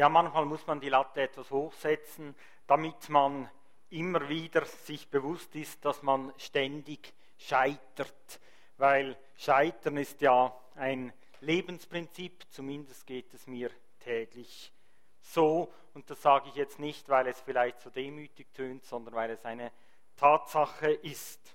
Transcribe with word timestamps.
Ja, 0.00 0.08
manchmal 0.08 0.46
muss 0.46 0.66
man 0.66 0.80
die 0.80 0.88
Latte 0.88 1.20
etwas 1.20 1.50
hochsetzen, 1.50 2.34
damit 2.66 3.10
man 3.10 3.50
immer 3.90 4.30
wieder 4.30 4.64
sich 4.64 5.10
bewusst 5.10 5.54
ist, 5.54 5.84
dass 5.84 6.02
man 6.02 6.32
ständig 6.38 7.12
scheitert, 7.36 8.40
weil 8.78 9.14
Scheitern 9.36 9.98
ist 9.98 10.22
ja 10.22 10.58
ein 10.74 11.12
Lebensprinzip, 11.42 12.46
zumindest 12.48 13.06
geht 13.06 13.34
es 13.34 13.46
mir 13.46 13.70
täglich 13.98 14.72
so. 15.20 15.70
Und 15.92 16.08
das 16.08 16.22
sage 16.22 16.48
ich 16.48 16.54
jetzt 16.54 16.78
nicht, 16.78 17.06
weil 17.10 17.26
es 17.26 17.38
vielleicht 17.38 17.82
so 17.82 17.90
demütig 17.90 18.54
tönt, 18.54 18.86
sondern 18.86 19.12
weil 19.12 19.28
es 19.28 19.44
eine 19.44 19.70
Tatsache 20.16 20.92
ist. 20.92 21.54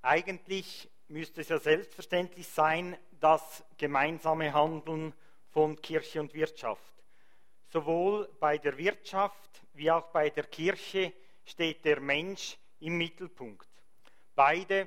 Eigentlich 0.00 0.88
müsste 1.08 1.42
es 1.42 1.50
ja 1.50 1.58
selbstverständlich 1.58 2.48
sein, 2.48 2.96
das 3.20 3.62
gemeinsame 3.76 4.54
Handeln 4.54 5.12
von 5.56 5.80
Kirche 5.80 6.20
und 6.20 6.34
Wirtschaft. 6.34 6.92
Sowohl 7.68 8.28
bei 8.38 8.58
der 8.58 8.76
Wirtschaft 8.76 9.62
wie 9.72 9.90
auch 9.90 10.08
bei 10.08 10.28
der 10.28 10.44
Kirche 10.44 11.14
steht 11.46 11.82
der 11.86 11.98
Mensch 11.98 12.58
im 12.80 12.98
Mittelpunkt. 12.98 13.66
Beide, 14.34 14.86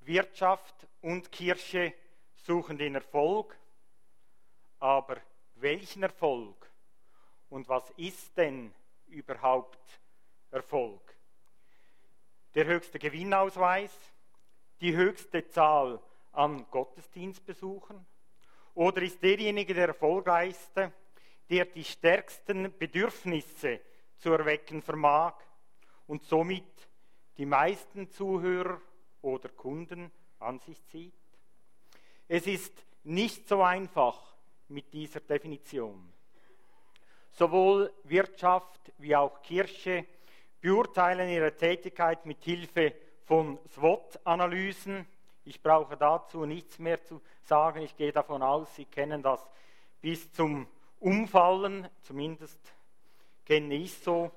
Wirtschaft 0.00 0.74
und 1.02 1.30
Kirche, 1.30 1.94
suchen 2.34 2.78
den 2.78 2.96
Erfolg, 2.96 3.56
aber 4.80 5.18
welchen 5.54 6.02
Erfolg 6.02 6.68
und 7.48 7.68
was 7.68 7.88
ist 7.90 8.36
denn 8.36 8.74
überhaupt 9.06 10.00
Erfolg? 10.50 11.14
Der 12.56 12.64
höchste 12.64 12.98
Gewinnausweis, 12.98 13.96
die 14.80 14.96
höchste 14.96 15.46
Zahl 15.46 16.02
an 16.32 16.68
Gottesdienstbesuchen 16.72 18.04
oder 18.78 19.02
ist 19.02 19.20
derjenige 19.20 19.74
der 19.74 19.88
erfolgreichste, 19.88 20.92
der 21.50 21.64
die 21.64 21.82
stärksten 21.82 22.72
Bedürfnisse 22.78 23.80
zu 24.18 24.30
erwecken 24.30 24.82
vermag 24.82 25.34
und 26.06 26.22
somit 26.22 26.88
die 27.38 27.44
meisten 27.44 28.08
Zuhörer 28.08 28.80
oder 29.20 29.48
Kunden 29.48 30.12
an 30.38 30.60
sich 30.60 30.86
zieht? 30.86 31.12
Es 32.28 32.46
ist 32.46 32.72
nicht 33.02 33.48
so 33.48 33.64
einfach 33.64 34.36
mit 34.68 34.92
dieser 34.92 35.20
Definition. 35.20 36.12
Sowohl 37.32 37.92
Wirtschaft 38.04 38.92
wie 38.98 39.16
auch 39.16 39.42
Kirche 39.42 40.06
beurteilen 40.60 41.28
ihre 41.28 41.56
Tätigkeit 41.56 42.24
mit 42.26 42.44
Hilfe 42.44 42.94
von 43.24 43.58
SWOT-Analysen. 43.74 45.04
Ich 45.48 45.62
brauche 45.62 45.96
dazu 45.96 46.44
nichts 46.44 46.78
mehr 46.78 47.02
zu 47.02 47.22
sagen. 47.42 47.80
Ich 47.80 47.96
gehe 47.96 48.12
davon 48.12 48.42
aus, 48.42 48.74
Sie 48.74 48.84
kennen 48.84 49.22
das 49.22 49.48
bis 50.02 50.30
zum 50.30 50.66
Umfallen, 51.00 51.88
zumindest 52.02 52.60
kenne 53.46 53.74
ich 53.74 53.94
so. 53.94 54.30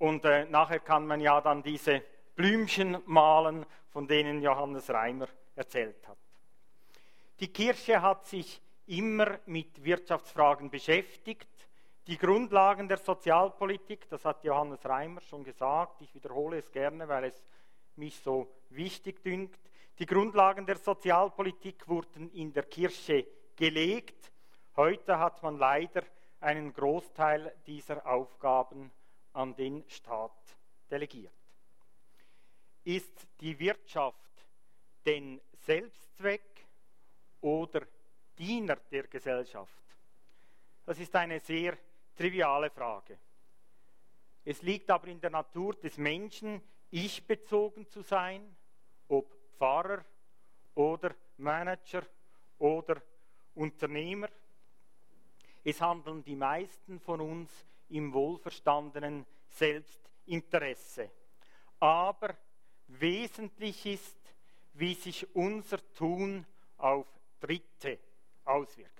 Und 0.00 0.24
äh, 0.24 0.44
nachher 0.46 0.80
kann 0.80 1.06
man 1.06 1.20
ja 1.20 1.40
dann 1.40 1.62
diese 1.62 2.02
Blümchen 2.34 2.98
malen, 3.06 3.64
von 3.92 4.08
denen 4.08 4.42
Johannes 4.42 4.90
Reimer 4.90 5.28
erzählt 5.54 6.08
hat. 6.08 6.18
Die 7.38 7.52
Kirche 7.52 8.02
hat 8.02 8.26
sich 8.26 8.60
immer 8.88 9.38
mit 9.46 9.84
Wirtschaftsfragen 9.84 10.68
beschäftigt. 10.68 11.46
Die 12.08 12.18
Grundlagen 12.18 12.88
der 12.88 12.98
Sozialpolitik, 12.98 14.08
das 14.08 14.24
hat 14.24 14.42
Johannes 14.42 14.84
Reimer 14.84 15.20
schon 15.20 15.44
gesagt, 15.44 16.00
ich 16.00 16.12
wiederhole 16.12 16.58
es 16.58 16.72
gerne, 16.72 17.06
weil 17.06 17.24
es 17.26 17.40
mich 17.94 18.18
so 18.18 18.48
wichtig 18.70 19.22
dünkt. 19.22 19.60
Die 19.98 20.06
Grundlagen 20.06 20.66
der 20.66 20.76
Sozialpolitik 20.76 21.86
wurden 21.86 22.28
in 22.32 22.52
der 22.52 22.64
Kirche 22.64 23.26
gelegt. 23.54 24.32
Heute 24.74 25.18
hat 25.18 25.40
man 25.42 25.56
leider 25.56 26.02
einen 26.40 26.72
Großteil 26.72 27.54
dieser 27.64 28.04
Aufgaben 28.04 28.90
an 29.32 29.54
den 29.54 29.88
Staat 29.88 30.56
delegiert. 30.90 31.32
Ist 32.82 33.26
die 33.40 33.56
Wirtschaft 33.56 34.18
denn 35.06 35.40
Selbstzweck 35.52 36.66
oder 37.40 37.86
Diener 38.36 38.76
der 38.90 39.06
Gesellschaft? 39.06 39.84
Das 40.84 40.98
ist 40.98 41.14
eine 41.14 41.38
sehr 41.38 41.78
triviale 42.16 42.68
Frage. 42.70 43.16
Es 44.44 44.60
liegt 44.60 44.90
aber 44.90 45.06
in 45.06 45.20
der 45.20 45.30
Natur 45.30 45.74
des 45.74 45.96
Menschen, 45.98 46.60
ich-bezogen 46.90 47.88
zu 47.88 48.02
sein, 48.02 48.56
ob 49.54 49.58
Pfarrer 49.58 50.04
oder 50.74 51.14
Manager 51.38 52.02
oder 52.58 53.00
Unternehmer. 53.54 54.28
Es 55.62 55.80
handeln 55.80 56.22
die 56.24 56.36
meisten 56.36 57.00
von 57.00 57.20
uns 57.20 57.50
im 57.88 58.12
wohlverstandenen 58.12 59.24
Selbstinteresse. 59.48 61.10
Aber 61.80 62.34
wesentlich 62.88 63.86
ist, 63.86 64.18
wie 64.74 64.94
sich 64.94 65.34
unser 65.34 65.78
Tun 65.94 66.44
auf 66.78 67.06
Dritte 67.40 67.98
auswirkt. 68.44 68.90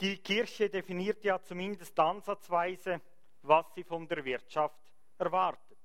Die 0.00 0.16
Kirche 0.18 0.68
definiert 0.68 1.22
ja 1.22 1.40
zumindest 1.40 1.98
ansatzweise, 1.98 3.00
was 3.42 3.66
sie 3.74 3.84
von 3.84 4.08
der 4.08 4.24
Wirtschaft 4.24 4.80
erwartet. 5.18 5.78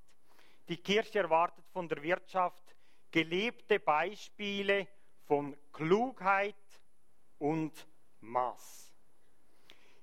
Die 0.67 0.77
Kirche 0.77 1.19
erwartet 1.19 1.65
von 1.71 1.87
der 1.87 2.01
Wirtschaft 2.01 2.66
gelebte 3.11 3.79
Beispiele 3.79 4.87
von 5.25 5.55
Klugheit 5.71 6.55
und 7.39 7.87
Maß. 8.21 8.93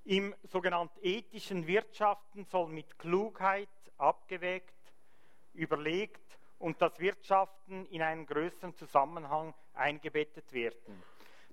Im 0.05 0.35
sogenannten 0.43 0.99
ethischen 1.03 1.67
Wirtschaften 1.67 2.45
soll 2.45 2.69
mit 2.69 2.99
Klugheit 2.99 3.69
abgewägt, 3.97 4.75
überlegt 5.55 6.39
und 6.59 6.81
das 6.83 6.99
Wirtschaften 6.99 7.87
in 7.87 8.03
einen 8.03 8.27
größeren 8.27 8.75
Zusammenhang 8.75 9.55
eingebettet 9.73 10.53
werden. 10.53 11.03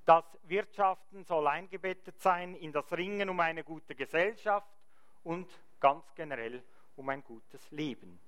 Das 0.06 0.25
Wirtschaften 0.44 1.23
soll 1.23 1.47
eingebettet 1.47 2.19
sein 2.19 2.56
in 2.56 2.72
das 2.72 2.91
Ringen 2.91 3.29
um 3.29 3.39
eine 3.39 3.63
gute 3.63 3.95
Gesellschaft 3.95 4.72
und 5.23 5.47
ganz 5.79 6.03
generell 6.16 6.63
um 6.95 7.07
ein 7.09 7.23
gutes 7.23 7.72
Leben. 7.72 8.19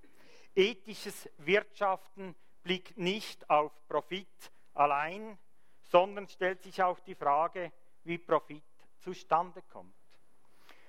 Ethisches 0.55 1.29
Wirtschaften 1.37 2.35
blickt 2.63 2.97
nicht 2.97 3.49
auf 3.49 3.71
Profit 3.87 4.51
allein, 4.73 5.37
sondern 5.81 6.27
stellt 6.27 6.63
sich 6.63 6.81
auch 6.81 6.99
die 7.01 7.15
Frage, 7.15 7.71
wie 8.03 8.17
Profit 8.17 8.63
zustande 8.99 9.61
kommt. 9.63 9.93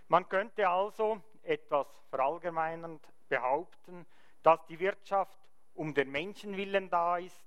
Man 0.08 0.28
könnte 0.28 0.68
also 0.68 1.20
etwas 1.42 1.86
verallgemeinernd 2.10 3.06
behaupten, 3.28 4.06
dass 4.42 4.64
die 4.66 4.78
Wirtschaft 4.78 5.38
um 5.74 5.94
den 5.94 6.10
Menschenwillen 6.10 6.88
da 6.88 7.18
ist 7.18 7.44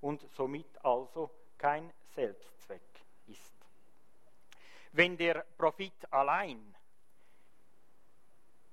und 0.00 0.22
somit 0.32 0.84
also 0.84 1.30
kein 1.56 1.92
Selbstzweck 2.14 2.82
ist. 3.26 3.54
Wenn 4.92 5.16
der 5.16 5.44
Profit 5.56 6.12
allein 6.12 6.74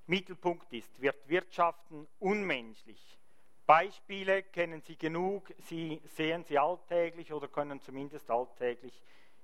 Mittelpunkt 0.06 0.72
ist, 0.72 1.00
wird 1.00 1.28
Wirtschaften 1.28 2.06
unmenschlich. 2.20 3.18
Beispiele 3.66 4.44
kennen 4.44 4.80
Sie 4.82 4.96
genug, 4.96 5.52
Sie 5.58 6.00
sehen 6.04 6.44
sie 6.44 6.56
alltäglich 6.56 7.32
oder 7.32 7.48
können 7.48 7.80
zumindest 7.80 8.30
alltäglich 8.30 9.02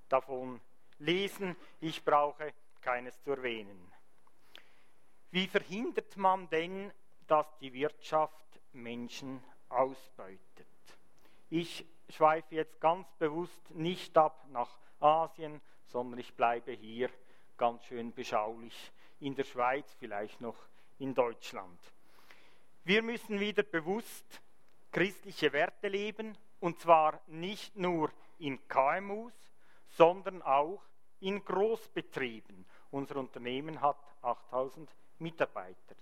davon 0.09 0.61
lesen. 0.99 1.57
Ich 1.81 2.05
brauche 2.05 2.53
keines 2.81 3.21
zu 3.23 3.33
erwähnen. 3.33 3.93
Wie 5.33 5.49
verhindert 5.49 6.17
man 6.17 6.49
denn, 6.51 6.93
dass 7.27 7.47
die 7.59 7.73
Wirtschaft 7.73 8.61
Menschen 8.73 9.43
ausbeutet? 9.69 10.39
Ich 11.51 11.85
schweife 12.09 12.55
jetzt 12.55 12.81
ganz 12.81 13.11
bewusst 13.19 13.71
nicht 13.71 14.17
ab 14.17 14.47
nach 14.51 14.79
Asien, 15.01 15.61
sondern 15.87 16.21
ich 16.21 16.35
bleibe 16.35 16.73
hier 16.73 17.11
ganz 17.57 17.85
schön 17.85 18.13
beschaulich 18.13 18.93
in 19.21 19.35
der 19.35 19.45
Schweiz, 19.45 19.93
vielleicht 19.99 20.41
noch 20.41 20.57
in 20.99 21.15
Deutschland. 21.15 21.81
Wir 22.85 23.01
müssen 23.03 23.39
wieder 23.39 23.63
bewusst 23.63 24.43
christliche 24.91 25.53
Werte 25.53 25.87
leben, 25.87 26.37
und 26.59 26.81
zwar 26.81 27.21
nicht 27.29 27.77
nur 27.77 28.11
in 28.41 28.59
KMUs, 28.67 29.33
sondern 29.89 30.43
auch 30.43 30.83
in 31.21 31.45
Großbetrieben. 31.45 32.67
Unser 32.91 33.17
Unternehmen 33.17 33.81
hat 33.81 33.99
8000 34.23 34.91
Mitarbeiter. 35.21 35.95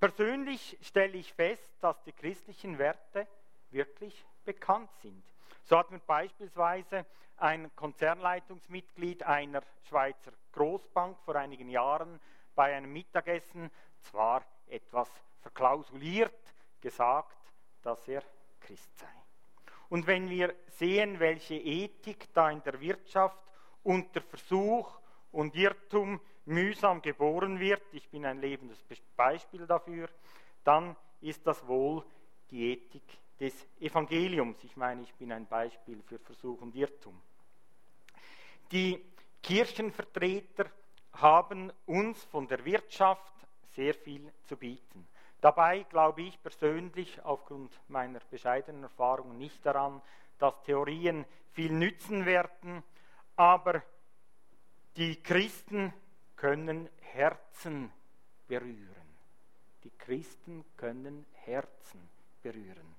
Persönlich 0.00 0.76
stelle 0.82 1.18
ich 1.18 1.32
fest, 1.32 1.70
dass 1.80 2.02
die 2.02 2.12
christlichen 2.12 2.78
Werte 2.78 3.28
wirklich 3.70 4.26
bekannt 4.44 4.90
sind. 5.02 5.22
So 5.62 5.78
hat 5.78 5.92
mir 5.92 6.00
beispielsweise 6.00 7.06
ein 7.36 7.74
Konzernleitungsmitglied 7.76 9.22
einer 9.22 9.62
Schweizer 9.88 10.32
Großbank 10.50 11.16
vor 11.24 11.36
einigen 11.36 11.68
Jahren 11.68 12.18
bei 12.56 12.74
einem 12.74 12.92
Mittagessen 12.92 13.70
zwar 14.00 14.44
etwas 14.66 15.08
verklausuliert 15.46 16.34
gesagt, 16.80 17.38
dass 17.82 18.08
er 18.08 18.22
Christ 18.60 18.90
sei. 18.98 19.06
Und 19.88 20.08
wenn 20.08 20.28
wir 20.28 20.52
sehen, 20.70 21.20
welche 21.20 21.54
Ethik 21.54 22.34
da 22.34 22.50
in 22.50 22.62
der 22.64 22.80
Wirtschaft 22.80 23.38
unter 23.84 24.20
Versuch 24.20 24.98
und 25.30 25.54
Irrtum 25.54 26.20
mühsam 26.46 27.00
geboren 27.00 27.60
wird, 27.60 27.82
ich 27.92 28.08
bin 28.08 28.26
ein 28.26 28.40
lebendes 28.40 28.84
Beispiel 29.16 29.66
dafür, 29.66 30.08
dann 30.64 30.96
ist 31.20 31.46
das 31.46 31.64
wohl 31.68 32.04
die 32.50 32.72
Ethik 32.72 33.04
des 33.38 33.54
Evangeliums. 33.78 34.64
Ich 34.64 34.76
meine, 34.76 35.02
ich 35.02 35.14
bin 35.14 35.30
ein 35.30 35.46
Beispiel 35.46 36.02
für 36.02 36.18
Versuch 36.18 36.60
und 36.60 36.74
Irrtum. 36.74 37.20
Die 38.72 39.00
Kirchenvertreter 39.40 40.66
haben 41.12 41.72
uns 41.86 42.24
von 42.24 42.48
der 42.48 42.64
Wirtschaft 42.64 43.32
sehr 43.76 43.94
viel 43.94 44.32
zu 44.44 44.56
bieten. 44.56 45.06
Dabei 45.40 45.84
glaube 45.84 46.22
ich 46.22 46.42
persönlich 46.42 47.22
aufgrund 47.22 47.72
meiner 47.88 48.20
bescheidenen 48.30 48.84
Erfahrungen 48.84 49.38
nicht 49.38 49.64
daran, 49.64 50.00
dass 50.38 50.60
Theorien 50.62 51.24
viel 51.52 51.72
nützen 51.72 52.26
werden, 52.26 52.82
aber 53.36 53.82
die 54.96 55.22
Christen 55.22 55.92
können 56.36 56.88
Herzen 57.00 57.92
berühren. 58.48 58.94
Die 59.84 59.90
Christen 59.90 60.64
können 60.76 61.26
Herzen 61.44 62.08
berühren. 62.42 62.96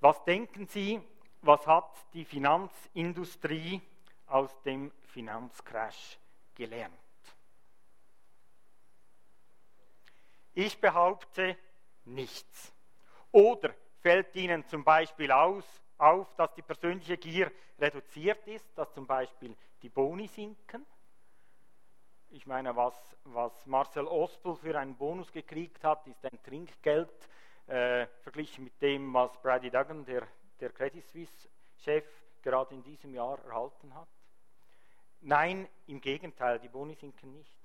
Was 0.00 0.22
denken 0.24 0.66
Sie, 0.66 1.00
was 1.42 1.66
hat 1.66 1.90
die 2.14 2.24
Finanzindustrie 2.24 3.80
aus 4.26 4.50
dem 4.62 4.92
Finanzcrash 5.06 6.18
gelernt? 6.54 6.94
Ich 10.58 10.80
behaupte 10.80 11.56
nichts. 12.04 12.74
Oder 13.30 13.72
fällt 14.00 14.34
Ihnen 14.34 14.66
zum 14.66 14.82
Beispiel 14.82 15.30
aus, 15.30 15.64
auf, 15.98 16.34
dass 16.34 16.52
die 16.54 16.62
persönliche 16.62 17.16
Gier 17.16 17.52
reduziert 17.78 18.44
ist, 18.48 18.66
dass 18.76 18.92
zum 18.92 19.06
Beispiel 19.06 19.56
die 19.82 19.88
Boni 19.88 20.26
sinken? 20.26 20.84
Ich 22.30 22.44
meine, 22.44 22.74
was, 22.74 23.16
was 23.22 23.66
Marcel 23.66 24.08
Ospel 24.08 24.56
für 24.56 24.76
einen 24.76 24.96
Bonus 24.96 25.30
gekriegt 25.30 25.84
hat, 25.84 26.04
ist 26.08 26.24
ein 26.24 26.42
Trinkgeld 26.42 27.28
äh, 27.68 28.08
verglichen 28.24 28.64
mit 28.64 28.82
dem, 28.82 29.14
was 29.14 29.40
Brady 29.40 29.70
Duggan, 29.70 30.04
der, 30.06 30.26
der 30.58 30.72
Credit 30.72 31.04
Suisse-Chef, 31.04 32.04
gerade 32.42 32.74
in 32.74 32.82
diesem 32.82 33.14
Jahr 33.14 33.38
erhalten 33.44 33.94
hat. 33.94 34.08
Nein, 35.20 35.68
im 35.86 36.00
Gegenteil, 36.00 36.58
die 36.58 36.68
Boni 36.68 36.96
sinken 36.96 37.30
nicht. 37.30 37.57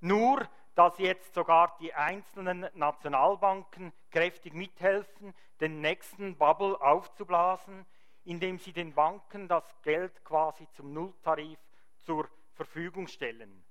Nur, 0.00 0.48
dass 0.74 0.98
jetzt 0.98 1.34
sogar 1.34 1.76
die 1.80 1.92
einzelnen 1.92 2.68
Nationalbanken 2.74 3.92
kräftig 4.10 4.54
mithelfen, 4.54 5.34
den 5.60 5.80
nächsten 5.80 6.36
Bubble 6.36 6.80
aufzublasen, 6.80 7.84
indem 8.24 8.58
sie 8.58 8.72
den 8.72 8.94
Banken 8.94 9.48
das 9.48 9.64
Geld 9.82 10.24
quasi 10.24 10.68
zum 10.70 10.92
Nulltarif 10.92 11.58
zur 11.96 12.28
Verfügung 12.54 13.08
stellen. 13.08 13.64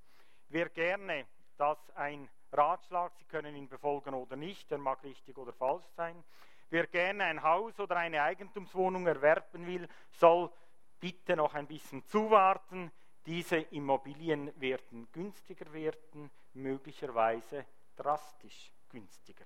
Wer 0.49 0.69
gerne 0.69 1.25
das 1.57 1.77
ein 1.91 2.29
Ratschlag, 2.51 3.13
Sie 3.17 3.25
können 3.25 3.55
ihn 3.55 3.67
befolgen 3.67 4.13
oder 4.13 4.35
nicht, 4.35 4.71
der 4.71 4.77
mag 4.77 5.03
richtig 5.03 5.37
oder 5.37 5.53
falsch 5.53 5.87
sein. 5.95 6.23
Wer 6.69 6.87
gerne 6.87 7.25
ein 7.25 7.43
Haus 7.43 7.79
oder 7.79 7.97
eine 7.97 8.21
Eigentumswohnung 8.21 9.07
erwerben 9.07 9.65
will, 9.65 9.87
soll 10.11 10.51
bitte 10.99 11.35
noch 11.35 11.53
ein 11.53 11.67
bisschen 11.67 12.05
zuwarten. 12.05 12.91
Diese 13.27 13.57
Immobilien 13.57 14.51
werden 14.59 15.07
günstiger 15.11 15.71
werden, 15.71 16.31
möglicherweise 16.53 17.63
drastisch 17.95 18.71
günstiger. 18.89 19.45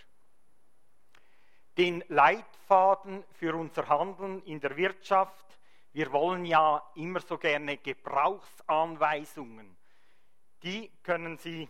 Den 1.77 2.01
Leitfaden 2.07 3.25
für 3.33 3.53
unser 3.55 3.89
Handeln 3.89 4.41
in 4.43 4.61
der 4.61 4.77
Wirtschaft, 4.77 5.45
wir 5.91 6.09
wollen 6.13 6.45
ja 6.45 6.81
immer 6.95 7.19
so 7.19 7.37
gerne 7.37 7.75
Gebrauchsanweisungen 7.77 9.75
die 10.63 10.91
können 11.01 11.37
Sie 11.37 11.67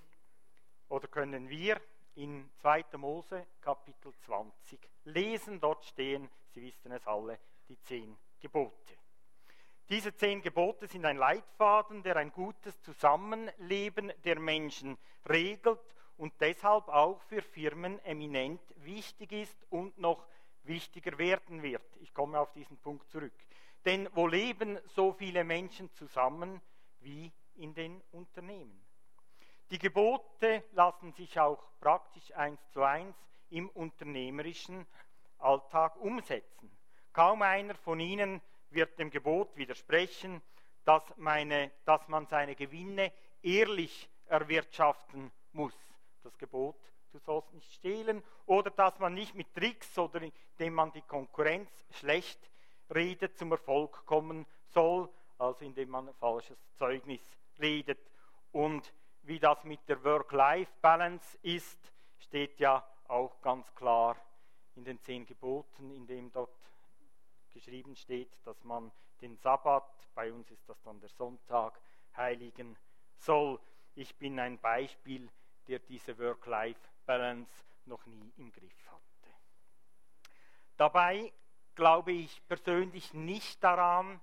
oder 0.90 1.08
können 1.08 1.48
wir 1.50 1.80
in 2.16 2.50
2. 2.58 2.86
Mose 2.98 3.48
Kapitel 3.62 4.14
20 4.26 4.80
lesen. 5.06 5.60
Dort 5.60 5.86
stehen, 5.86 6.30
Sie 6.54 6.62
wissen 6.62 6.92
es 6.92 7.08
alle, 7.08 7.40
die 7.70 7.80
zehn 7.82 8.18
Gebote. 8.40 9.01
Diese 9.92 10.16
zehn 10.16 10.42
Gebote 10.42 10.88
sind 10.88 11.04
ein 11.04 11.18
Leitfaden, 11.18 12.02
der 12.02 12.16
ein 12.16 12.32
gutes 12.32 12.82
Zusammenleben 12.82 14.14
der 14.24 14.40
Menschen 14.40 14.98
regelt 15.28 15.82
und 16.16 16.34
deshalb 16.40 16.88
auch 16.88 17.20
für 17.24 17.42
Firmen 17.42 18.00
eminent 18.06 18.62
wichtig 18.78 19.34
ist 19.34 19.68
und 19.70 19.98
noch 19.98 20.26
wichtiger 20.64 21.18
werden 21.18 21.62
wird. 21.62 21.84
Ich 22.00 22.14
komme 22.14 22.40
auf 22.40 22.54
diesen 22.54 22.78
Punkt 22.78 23.10
zurück. 23.10 23.34
Denn 23.84 24.08
wo 24.14 24.28
leben 24.28 24.80
so 24.86 25.12
viele 25.12 25.44
Menschen 25.44 25.92
zusammen 25.92 26.62
wie 27.02 27.30
in 27.56 27.74
den 27.74 28.02
Unternehmen. 28.14 28.82
Die 29.72 29.80
Gebote 29.80 30.64
lassen 30.72 31.12
sich 31.12 31.38
auch 31.38 31.62
praktisch 31.82 32.34
eins 32.34 32.62
zu 32.70 32.82
eins 32.82 33.18
im 33.50 33.68
unternehmerischen 33.68 34.88
Alltag 35.38 35.98
umsetzen. 35.98 36.72
Kaum 37.12 37.42
einer 37.42 37.76
von 37.76 38.00
ihnen 38.00 38.42
wird 38.74 38.98
dem 39.00 39.10
Gebot 39.10 39.56
widersprechen, 39.56 40.42
dass, 40.86 41.04
meine, 41.18 41.72
dass 41.86 42.08
man 42.08 42.28
seine 42.28 42.56
Gewinne 42.56 43.12
ehrlich 43.42 44.10
erwirtschaften 44.28 45.32
muss. 45.52 45.76
Das 46.24 46.38
Gebot, 46.38 46.78
du 47.12 47.20
sollst 47.20 47.54
nicht 47.54 47.72
stehlen, 47.74 48.24
oder 48.46 48.72
dass 48.72 48.98
man 49.00 49.14
nicht 49.14 49.36
mit 49.36 49.54
Tricks 49.54 49.98
oder 49.98 50.22
indem 50.22 50.74
man 50.74 50.92
die 50.92 51.02
Konkurrenz 51.02 51.70
schlecht 51.92 52.40
redet 52.94 53.38
zum 53.38 53.52
Erfolg 53.52 54.06
kommen 54.06 54.46
soll, 54.68 55.10
also 55.38 55.66
indem 55.66 55.90
man 55.90 56.14
falsches 56.16 56.58
Zeugnis 56.78 57.22
redet. 57.60 58.00
Und 58.52 58.94
wie 59.24 59.40
das 59.40 59.64
mit 59.64 59.88
der 59.88 60.04
Work-Life-Balance 60.04 61.38
ist, 61.42 61.94
steht 62.20 62.60
ja 62.60 62.86
auch 63.08 63.42
ganz 63.42 63.74
klar 63.76 64.18
in 64.76 64.84
den 64.84 65.00
zehn 65.02 65.26
Geboten, 65.26 65.92
in 65.92 66.08
dem 66.08 66.32
dort 66.32 66.56
geschrieben 67.52 67.96
steht, 67.96 68.32
dass 68.46 68.64
man 68.64 68.92
den 69.22 69.38
Sabbat, 69.38 69.84
bei 70.16 70.32
uns 70.32 70.50
ist 70.52 70.68
das 70.68 70.82
dann 70.82 71.00
der 71.00 71.10
Sonntag, 71.10 71.80
heiligen 72.16 72.76
soll. 73.18 73.60
Ich 73.96 74.16
bin 74.16 74.40
ein 74.40 74.58
Beispiel, 74.60 75.30
der 75.68 75.80
diese 75.80 76.18
Work-Life-Balance 76.18 77.52
noch 77.86 78.06
nie 78.06 78.32
im 78.38 78.52
Griff 78.52 78.88
hatte. 78.88 79.02
Dabei 80.78 81.32
glaube 81.76 82.12
ich 82.12 82.42
persönlich 82.48 83.14
nicht 83.14 83.64
daran, 83.64 84.20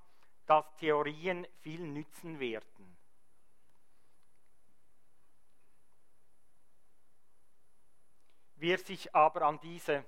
dass 0.47 0.65
Theorien 0.77 1.47
viel 1.61 1.81
nützen 1.81 2.41
werden. 2.41 2.97
Wer 8.57 8.79
sich 8.79 9.15
aber 9.15 9.43
an 9.43 9.61
diese 9.61 10.05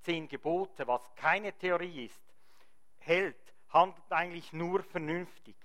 zehn 0.00 0.28
Gebote, 0.28 0.86
was 0.86 1.14
keine 1.14 1.52
Theorie 1.56 2.04
ist, 2.04 2.33
hält, 3.06 3.54
handelt 3.68 4.10
eigentlich 4.12 4.52
nur 4.52 4.82
vernünftig. 4.82 5.56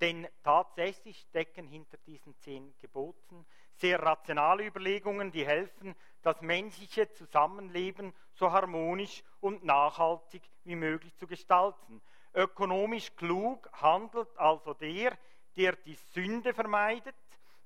Denn 0.00 0.28
tatsächlich 0.44 1.18
stecken 1.18 1.66
hinter 1.66 1.96
diesen 1.98 2.36
zehn 2.38 2.72
Geboten 2.78 3.44
sehr 3.74 4.00
rationale 4.00 4.66
Überlegungen, 4.66 5.32
die 5.32 5.46
helfen, 5.46 5.94
das 6.22 6.40
menschliche 6.40 7.10
Zusammenleben 7.12 8.12
so 8.34 8.52
harmonisch 8.52 9.22
und 9.40 9.64
nachhaltig 9.64 10.42
wie 10.64 10.76
möglich 10.76 11.16
zu 11.16 11.26
gestalten. 11.26 12.00
Ökonomisch 12.34 13.14
klug 13.16 13.68
handelt 13.72 14.36
also 14.36 14.74
der, 14.74 15.16
der 15.56 15.76
die 15.76 15.94
Sünde 15.94 16.54
vermeidet, 16.54 17.16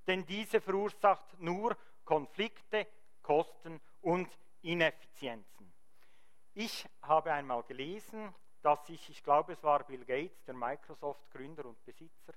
denn 0.07 0.25
diese 0.27 0.61
verursacht 0.61 1.39
nur 1.39 1.77
Konflikte, 2.05 2.87
Kosten 3.23 3.81
und 4.01 4.29
Ineffizienzen. 4.63 5.73
Ich 6.55 6.87
habe 7.03 7.33
einmal 7.33 7.63
gelesen, 7.63 8.35
dass 8.63 8.87
sich, 8.87 9.11
ich 9.11 9.23
glaube 9.23 9.53
es 9.53 9.63
war 9.63 9.85
Bill 9.85 10.05
Gates, 10.05 10.43
der 10.45 10.55
Microsoft-Gründer 10.55 11.67
und 11.67 11.85
Besitzer, 11.85 12.33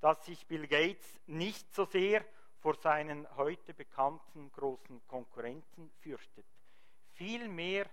dass 0.00 0.24
sich 0.24 0.46
Bill 0.46 0.66
Gates 0.66 1.20
nicht 1.26 1.72
so 1.74 1.84
sehr 1.84 2.24
vor 2.58 2.74
seinen 2.74 3.26
heute 3.36 3.72
bekannten 3.72 4.50
großen 4.52 5.06
Konkurrenten 5.06 5.90
fürchtet. 6.00 6.46
Vielmehr 7.12 7.86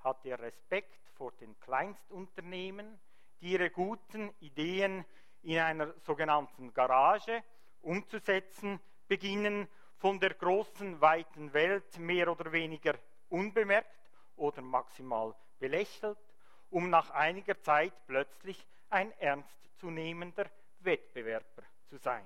hat 0.00 0.24
er 0.24 0.38
Respekt 0.40 1.08
vor 1.14 1.32
den 1.32 1.58
Kleinstunternehmen, 1.60 3.00
die 3.40 3.52
ihre 3.52 3.70
guten 3.70 4.32
Ideen 4.40 5.04
in 5.42 5.58
einer 5.58 5.94
sogenannten 6.00 6.72
Garage 6.74 7.42
umzusetzen 7.80 8.80
beginnen 9.06 9.68
von 9.96 10.20
der 10.20 10.34
großen, 10.34 11.00
weiten 11.00 11.52
Welt 11.52 11.98
mehr 11.98 12.30
oder 12.30 12.52
weniger 12.52 12.94
unbemerkt 13.28 14.10
oder 14.36 14.62
maximal 14.62 15.34
belächelt, 15.58 16.18
um 16.70 16.90
nach 16.90 17.10
einiger 17.10 17.60
Zeit 17.60 17.92
plötzlich 18.06 18.66
ein 18.90 19.12
ernstzunehmender 19.18 20.50
Wettbewerber 20.80 21.62
zu 21.86 21.96
sein. 21.98 22.24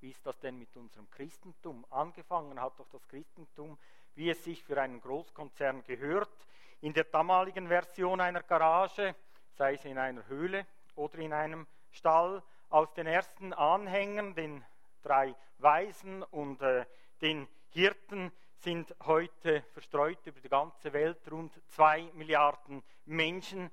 Wie 0.00 0.10
ist 0.10 0.26
das 0.26 0.38
denn 0.40 0.58
mit 0.58 0.76
unserem 0.76 1.08
Christentum? 1.10 1.86
Angefangen 1.90 2.60
hat 2.60 2.78
doch 2.78 2.88
das 2.88 3.06
Christentum, 3.06 3.78
wie 4.14 4.30
es 4.30 4.42
sich 4.42 4.62
für 4.64 4.80
einen 4.80 5.00
Großkonzern 5.00 5.84
gehört, 5.84 6.46
in 6.80 6.92
der 6.92 7.04
damaligen 7.04 7.68
Version 7.68 8.20
einer 8.20 8.42
Garage, 8.42 9.14
sei 9.54 9.74
es 9.74 9.84
in 9.84 9.98
einer 9.98 10.26
Höhle 10.26 10.66
oder 10.96 11.18
in 11.18 11.32
einem 11.32 11.66
Stall, 11.90 12.42
aus 12.68 12.92
den 12.94 13.06
ersten 13.06 13.52
Anhängern, 13.52 14.34
den 14.34 14.64
drei 15.02 15.34
Weisen 15.58 16.22
und 16.24 16.60
äh, 16.62 16.84
den 17.20 17.46
Hirten, 17.68 18.32
sind 18.62 18.94
heute 19.06 19.62
verstreut 19.72 20.24
über 20.24 20.40
die 20.40 20.48
ganze 20.48 20.92
Welt 20.92 21.20
rund 21.30 21.52
zwei 21.68 22.02
Milliarden 22.14 22.82
Menschen 23.06 23.70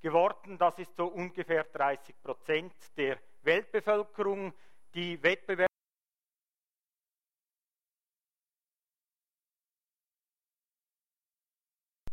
geworden. 0.00 0.56
Das 0.56 0.78
ist 0.78 0.96
so 0.96 1.06
ungefähr 1.06 1.64
30 1.64 2.20
Prozent 2.22 2.74
der 2.96 3.18
Weltbevölkerung. 3.42 4.54
Die 4.94 5.22
Wettbewerb 5.22 5.68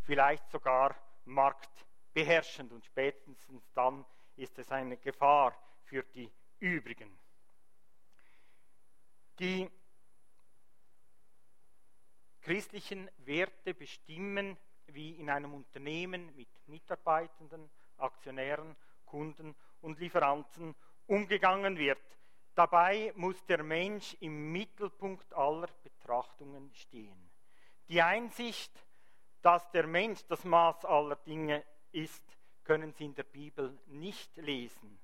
vielleicht 0.03 0.49
sogar 0.49 0.95
marktbeherrschend 1.25 2.71
und 2.71 2.83
spätestens 2.83 3.71
dann 3.73 4.05
ist 4.35 4.57
es 4.57 4.71
eine 4.71 4.97
Gefahr 4.97 5.55
für 5.83 6.03
die 6.03 6.31
übrigen. 6.59 7.17
Die 9.39 9.69
christlichen 12.41 13.09
Werte 13.17 13.73
bestimmen, 13.73 14.57
wie 14.87 15.11
in 15.11 15.29
einem 15.29 15.53
Unternehmen 15.53 16.35
mit 16.35 16.49
Mitarbeitenden, 16.67 17.69
Aktionären, 17.97 18.75
Kunden 19.05 19.55
und 19.81 19.99
Lieferanten 19.99 20.75
umgegangen 21.07 21.77
wird. 21.77 22.01
Dabei 22.55 23.13
muss 23.15 23.45
der 23.45 23.63
Mensch 23.63 24.15
im 24.19 24.51
Mittelpunkt 24.51 25.33
aller 25.33 25.69
Betrachtungen 25.83 26.71
stehen. 26.73 27.29
Die 27.87 28.01
Einsicht, 28.01 28.71
dass 29.41 29.69
der 29.71 29.87
Mensch 29.87 30.25
das 30.27 30.43
Maß 30.43 30.85
aller 30.85 31.15
Dinge 31.15 31.63
ist, 31.91 32.23
können 32.63 32.93
Sie 32.93 33.05
in 33.05 33.15
der 33.15 33.23
Bibel 33.23 33.79
nicht 33.87 34.35
lesen. 34.37 34.99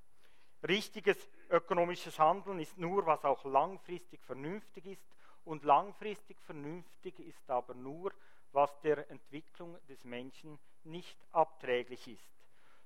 Richtiges 0.62 1.16
ökonomisches 1.50 2.18
Handeln 2.18 2.60
ist 2.60 2.76
nur, 2.78 3.06
was 3.06 3.24
auch 3.24 3.44
langfristig 3.44 4.22
vernünftig 4.22 4.86
ist. 4.86 5.06
Und 5.46 5.62
langfristig 5.62 6.40
vernünftig 6.40 7.20
ist 7.20 7.48
aber 7.48 7.72
nur, 7.72 8.12
was 8.50 8.80
der 8.80 9.08
Entwicklung 9.10 9.78
des 9.86 10.04
Menschen 10.04 10.58
nicht 10.82 11.16
abträglich 11.30 12.08
ist. 12.08 12.32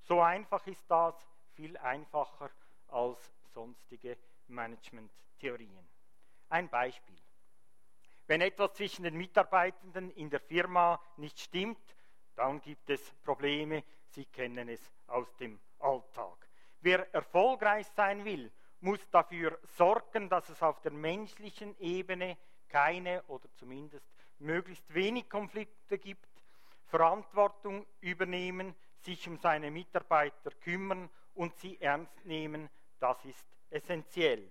So 0.03 0.21
einfach 0.21 0.67
ist 0.67 0.85
das, 0.89 1.15
viel 1.55 1.79
einfacher 1.79 2.51
als 2.89 3.33
sonstige 3.55 4.19
Management-Theorien. 4.49 5.89
Ein 6.51 6.69
Beispiel. 6.69 7.17
Wenn 8.27 8.43
etwas 8.43 8.75
zwischen 8.75 9.05
den 9.05 9.17
Mitarbeitenden 9.17 10.11
in 10.11 10.29
der 10.29 10.41
Firma 10.41 11.01
nicht 11.17 11.41
stimmt, 11.41 11.97
dann 12.37 12.61
gibt 12.61 12.91
es 12.91 13.11
Probleme. 13.25 13.85
Sie 14.09 14.27
kennen 14.27 14.69
es 14.69 14.93
aus 15.07 15.35
dem 15.37 15.59
Alltag. 15.79 16.47
Wer 16.81 17.13
erfolgreich 17.15 17.87
sein 17.97 18.23
will, 18.27 18.53
muss 18.81 19.01
dafür 19.11 19.59
sorgen, 19.63 20.29
dass 20.29 20.49
es 20.51 20.63
auf 20.63 20.81
der 20.83 20.93
menschlichen 20.93 21.75
Ebene 21.79 22.37
keine 22.71 23.23
oder 23.25 23.49
zumindest 23.57 24.07
möglichst 24.39 24.95
wenig 24.95 25.29
Konflikte 25.29 25.99
gibt, 25.99 26.29
Verantwortung 26.87 27.87
übernehmen, 28.01 28.75
sich 29.01 29.29
um 29.29 29.37
seine 29.39 29.71
Mitarbeiter 29.71 30.51
kümmern 30.63 31.11
und 31.35 31.55
sie 31.57 31.81
ernst 31.81 32.25
nehmen, 32.25 32.69
das 32.99 33.23
ist 33.25 33.47
essentiell. 33.71 34.51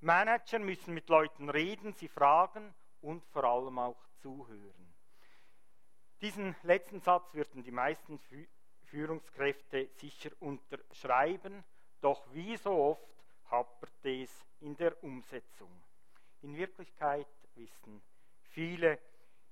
Manager 0.00 0.58
müssen 0.58 0.94
mit 0.94 1.08
Leuten 1.08 1.48
reden, 1.48 1.94
sie 1.94 2.08
fragen 2.08 2.74
und 3.00 3.24
vor 3.26 3.44
allem 3.44 3.78
auch 3.78 4.02
zuhören. 4.20 4.94
Diesen 6.20 6.56
letzten 6.62 7.00
Satz 7.00 7.34
würden 7.34 7.62
die 7.62 7.70
meisten 7.70 8.18
Führungskräfte 8.84 9.88
sicher 9.94 10.30
unterschreiben, 10.40 11.64
doch 12.00 12.26
wie 12.32 12.56
so 12.56 12.72
oft 12.72 13.24
hapert 13.50 13.92
es 14.04 14.30
in 14.60 14.76
der 14.76 15.02
Umsetzung. 15.02 15.70
In 16.42 16.56
Wirklichkeit 16.56 17.26
wissen 17.56 18.02
viele 18.50 18.98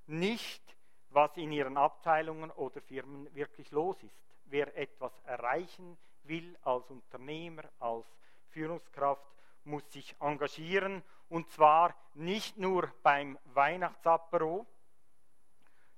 nicht, 0.07 0.63
was 1.11 1.37
in 1.37 1.53
ihren 1.53 1.77
Abteilungen 1.77 2.51
oder 2.51 2.81
Firmen 2.81 3.33
wirklich 3.35 3.71
los 3.71 4.03
ist. 4.03 4.25
Wer 4.47 4.77
etwas 4.77 5.13
erreichen 5.25 5.97
will 6.25 6.57
als 6.63 6.91
Unternehmer, 6.91 7.65
als 7.79 8.07
Führungskraft, 8.49 9.27
muss 9.65 9.91
sich 9.93 10.15
engagieren 10.21 11.03
und 11.29 11.51
zwar 11.51 11.95
nicht 12.15 12.59
nur 12.59 12.93
beim 13.03 13.39
Weihnachtsapero, 13.47 14.67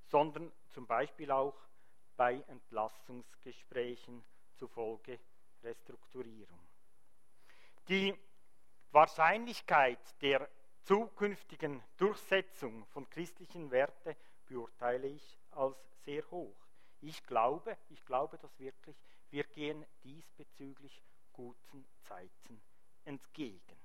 sondern 0.09 0.53
zum 0.71 0.87
Beispiel 0.87 1.31
auch 1.31 1.57
bei 2.17 2.43
Entlassungsgesprächen 2.49 4.25
zufolge 4.57 5.19
Restrukturierung. 5.63 6.59
Die 7.89 8.15
Wahrscheinlichkeit 8.93 9.99
der 10.23 10.49
zukünftigen 10.87 11.83
Durchsetzung 11.97 12.87
von 12.87 13.11
christlichen 13.11 13.73
Werten 13.73 14.15
beurteile 14.47 15.09
ich 15.09 15.39
als 15.51 15.77
sehr 16.05 16.23
hoch. 16.31 16.57
Ich 17.01 17.25
glaube, 17.25 17.77
ich 17.89 18.05
glaube 18.05 18.39
das 18.39 18.57
wirklich, 18.61 18.97
wir 19.31 19.43
gehen 19.45 19.85
diesbezüglich 20.05 21.03
guten 21.33 21.85
Zeiten 22.03 22.63
entgegen. 23.05 23.77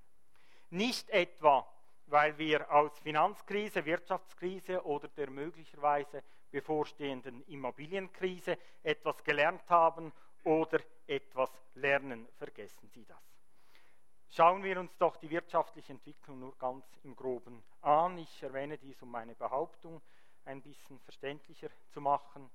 Nicht 0.69 1.09
etwa, 1.09 1.67
weil 2.05 2.37
wir 2.37 2.71
aus 2.71 2.97
Finanzkrise, 2.99 3.83
Wirtschaftskrise 3.83 4.85
oder 4.85 5.07
der 5.07 5.31
möglicherweise 5.31 6.23
bevorstehenden 6.51 7.41
Immobilienkrise 7.47 8.57
etwas 8.83 9.23
gelernt 9.23 9.67
haben 9.69 10.13
oder 10.43 10.79
etwas 11.07 11.49
lernen. 11.73 12.27
Vergessen 12.37 12.89
Sie 12.89 13.05
das. 13.05 13.30
Schauen 14.33 14.63
wir 14.63 14.79
uns 14.79 14.95
doch 14.97 15.17
die 15.17 15.29
wirtschaftliche 15.29 15.91
Entwicklung 15.91 16.39
nur 16.39 16.57
ganz 16.57 16.85
im 17.03 17.17
groben 17.17 17.61
an. 17.81 18.17
Ich 18.17 18.41
erwähne 18.41 18.77
dies, 18.77 19.01
um 19.01 19.11
meine 19.11 19.35
Behauptung 19.35 20.01
ein 20.45 20.61
bisschen 20.61 20.97
verständlicher 20.99 21.67
zu 21.89 21.99
machen. 21.99 22.49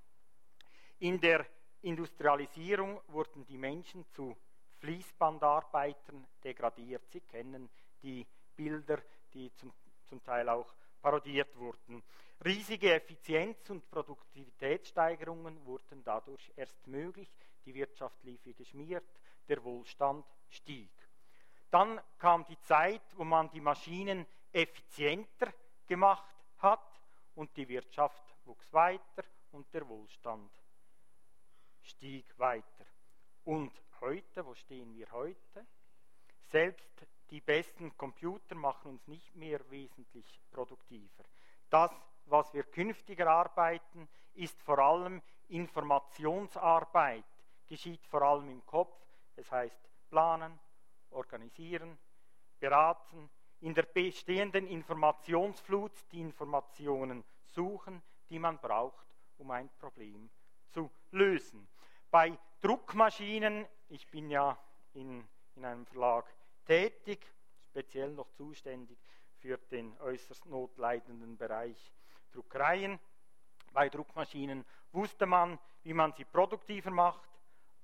In 1.00 1.20
der 1.20 1.44
Industrialisierung 1.82 2.98
wurden 3.08 3.44
die 3.44 3.58
Menschen 3.58 4.06
zu 4.12 4.34
Fließbandarbeitern 4.78 6.26
degradiert. 6.42 7.02
Sie 7.10 7.20
kennen 7.20 7.68
die 8.02 8.26
Bilder, 8.56 9.02
die 9.34 9.52
zum, 9.56 9.70
zum 10.06 10.24
Teil 10.24 10.48
auch 10.48 10.72
parodiert 11.02 11.54
wurden. 11.58 12.02
Riesige 12.42 12.94
Effizienz- 12.94 13.68
und 13.68 13.90
Produktivitätssteigerungen 13.90 15.62
wurden 15.66 16.02
dadurch 16.02 16.50
erst 16.56 16.86
möglich. 16.86 17.30
Die 17.66 17.74
Wirtschaft 17.74 18.24
lief 18.24 18.40
wie 18.46 18.54
geschmiert, 18.54 19.04
der 19.46 19.62
Wohlstand 19.62 20.24
stieg. 20.48 20.90
Dann 21.76 22.00
kam 22.16 22.42
die 22.46 22.58
Zeit, 22.60 23.02
wo 23.18 23.24
man 23.24 23.50
die 23.50 23.60
Maschinen 23.60 24.26
effizienter 24.50 25.52
gemacht 25.86 26.34
hat 26.56 26.80
und 27.34 27.54
die 27.54 27.68
Wirtschaft 27.68 28.24
wuchs 28.46 28.72
weiter 28.72 29.22
und 29.52 29.70
der 29.74 29.86
Wohlstand 29.86 30.50
stieg 31.82 32.26
weiter. 32.38 32.86
Und 33.44 33.78
heute, 34.00 34.46
wo 34.46 34.54
stehen 34.54 34.94
wir 34.94 35.12
heute? 35.12 35.66
Selbst 36.46 37.06
die 37.28 37.42
besten 37.42 37.94
Computer 37.98 38.54
machen 38.54 38.92
uns 38.92 39.06
nicht 39.06 39.36
mehr 39.36 39.60
wesentlich 39.70 40.40
produktiver. 40.50 41.24
Das, 41.68 41.90
was 42.24 42.54
wir 42.54 42.62
künftig 42.62 43.18
erarbeiten, 43.18 44.08
ist 44.32 44.62
vor 44.62 44.78
allem 44.78 45.20
Informationsarbeit, 45.48 47.26
geschieht 47.66 48.06
vor 48.06 48.22
allem 48.22 48.48
im 48.48 48.64
Kopf, 48.64 48.96
es 49.34 49.52
heißt 49.52 49.90
planen, 50.08 50.58
organisieren, 51.10 51.98
beraten, 52.58 53.30
in 53.60 53.74
der 53.74 53.84
bestehenden 53.84 54.66
Informationsflut 54.66 55.92
die 56.12 56.20
Informationen 56.20 57.24
suchen, 57.44 58.02
die 58.28 58.38
man 58.38 58.58
braucht, 58.58 59.06
um 59.38 59.50
ein 59.50 59.70
Problem 59.78 60.30
zu 60.70 60.90
lösen. 61.10 61.66
Bei 62.10 62.36
Druckmaschinen, 62.60 63.66
ich 63.88 64.06
bin 64.08 64.30
ja 64.30 64.58
in, 64.92 65.26
in 65.54 65.64
einem 65.64 65.86
Verlag 65.86 66.26
tätig, 66.64 67.24
speziell 67.70 68.12
noch 68.12 68.30
zuständig 68.32 68.98
für 69.38 69.58
den 69.58 69.98
äußerst 70.00 70.46
notleidenden 70.46 71.36
Bereich 71.36 71.92
Druckereien. 72.32 72.98
Bei 73.72 73.88
Druckmaschinen 73.88 74.64
wusste 74.92 75.26
man, 75.26 75.58
wie 75.82 75.94
man 75.94 76.12
sie 76.12 76.24
produktiver 76.24 76.90
macht, 76.90 77.28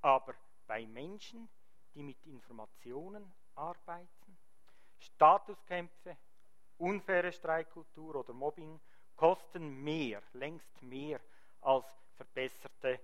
aber 0.00 0.34
bei 0.66 0.86
Menschen, 0.86 1.48
die 1.94 2.02
mit 2.02 2.24
Informationen 2.26 3.32
arbeiten, 3.54 4.38
Statuskämpfe, 4.98 6.16
unfaire 6.78 7.32
Streikkultur 7.32 8.16
oder 8.16 8.32
Mobbing 8.32 8.80
kosten 9.16 9.82
mehr, 9.82 10.22
längst 10.32 10.82
mehr 10.82 11.20
als 11.60 11.86
verbesserte 12.16 13.00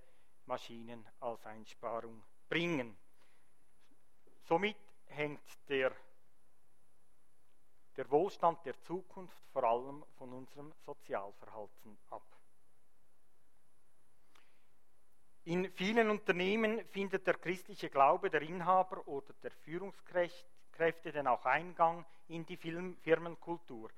Maschinen 0.47 1.07
als 1.21 1.45
Einsparung 1.47 2.23
bringen. 2.49 2.97
Somit 4.47 4.77
hängt 5.07 5.69
der, 5.69 5.95
der 7.97 8.11
Wohlstand 8.11 8.65
der 8.65 8.81
Zukunft 8.81 9.45
vor 9.53 9.65
allem 9.65 10.05
von 10.17 10.33
unserem 10.33 10.73
Sozialverhalten 10.87 11.99
ab. 12.11 12.38
In 15.49 15.73
vielen 15.73 16.11
Unternehmen 16.11 16.85
findet 16.91 17.27
der 17.27 17.39
christliche 17.39 17.89
Glaube 17.89 18.29
der 18.29 18.43
Inhaber 18.43 19.09
oder 19.09 19.33
der 19.43 19.51
Führungskräfte 19.51 21.11
denn 21.11 21.27
auch 21.27 21.47
Eingang 21.47 22.05
in 22.29 22.45
die 22.45 22.59
Firmenkultur. 22.59 23.89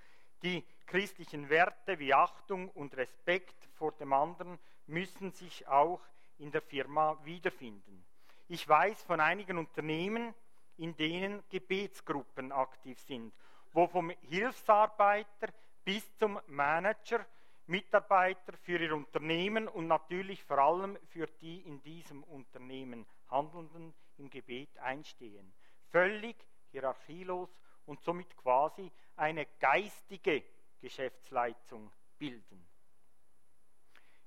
Die 0.45 0.65
christlichen 0.87 1.49
Werte 1.49 1.99
wie 1.99 2.15
Achtung 2.15 2.69
und 2.69 2.97
Respekt 2.97 3.57
vor 3.75 3.91
dem 3.91 4.13
anderen 4.13 4.61
müssen 4.87 5.33
sich 5.33 5.67
auch 5.67 6.01
in 6.39 6.53
der 6.53 6.63
Firma 6.63 7.19
wiederfinden. 7.25 8.05
Ich 8.47 8.69
weiß 8.69 9.03
von 9.03 9.19
einigen 9.19 9.59
Unternehmen, 9.59 10.33
in 10.77 10.97
denen 10.97 11.43
Gebetsgruppen 11.49 12.53
aktiv 12.53 13.01
sind, 13.01 13.33
wo 13.73 13.89
vom 13.89 14.11
Hilfsarbeiter 14.21 15.49
bis 15.85 16.17
zum 16.17 16.39
Manager 16.47 17.27
Mitarbeiter 17.71 18.53
für 18.57 18.81
ihr 18.81 18.93
Unternehmen 18.93 19.69
und 19.69 19.87
natürlich 19.87 20.43
vor 20.43 20.59
allem 20.59 20.99
für 21.07 21.29
die 21.41 21.61
in 21.61 21.81
diesem 21.83 22.25
Unternehmen 22.25 23.07
Handelnden 23.31 23.95
im 24.19 24.29
Gebet 24.29 24.77
einstehen. 24.79 25.53
Völlig 25.91 26.37
hierarchielos 26.73 27.49
und 27.87 28.03
somit 28.03 28.37
quasi 28.37 28.91
eine 29.15 29.47
geistige 29.61 30.43
Geschäftsleitung 30.81 31.93
bilden. 32.19 32.67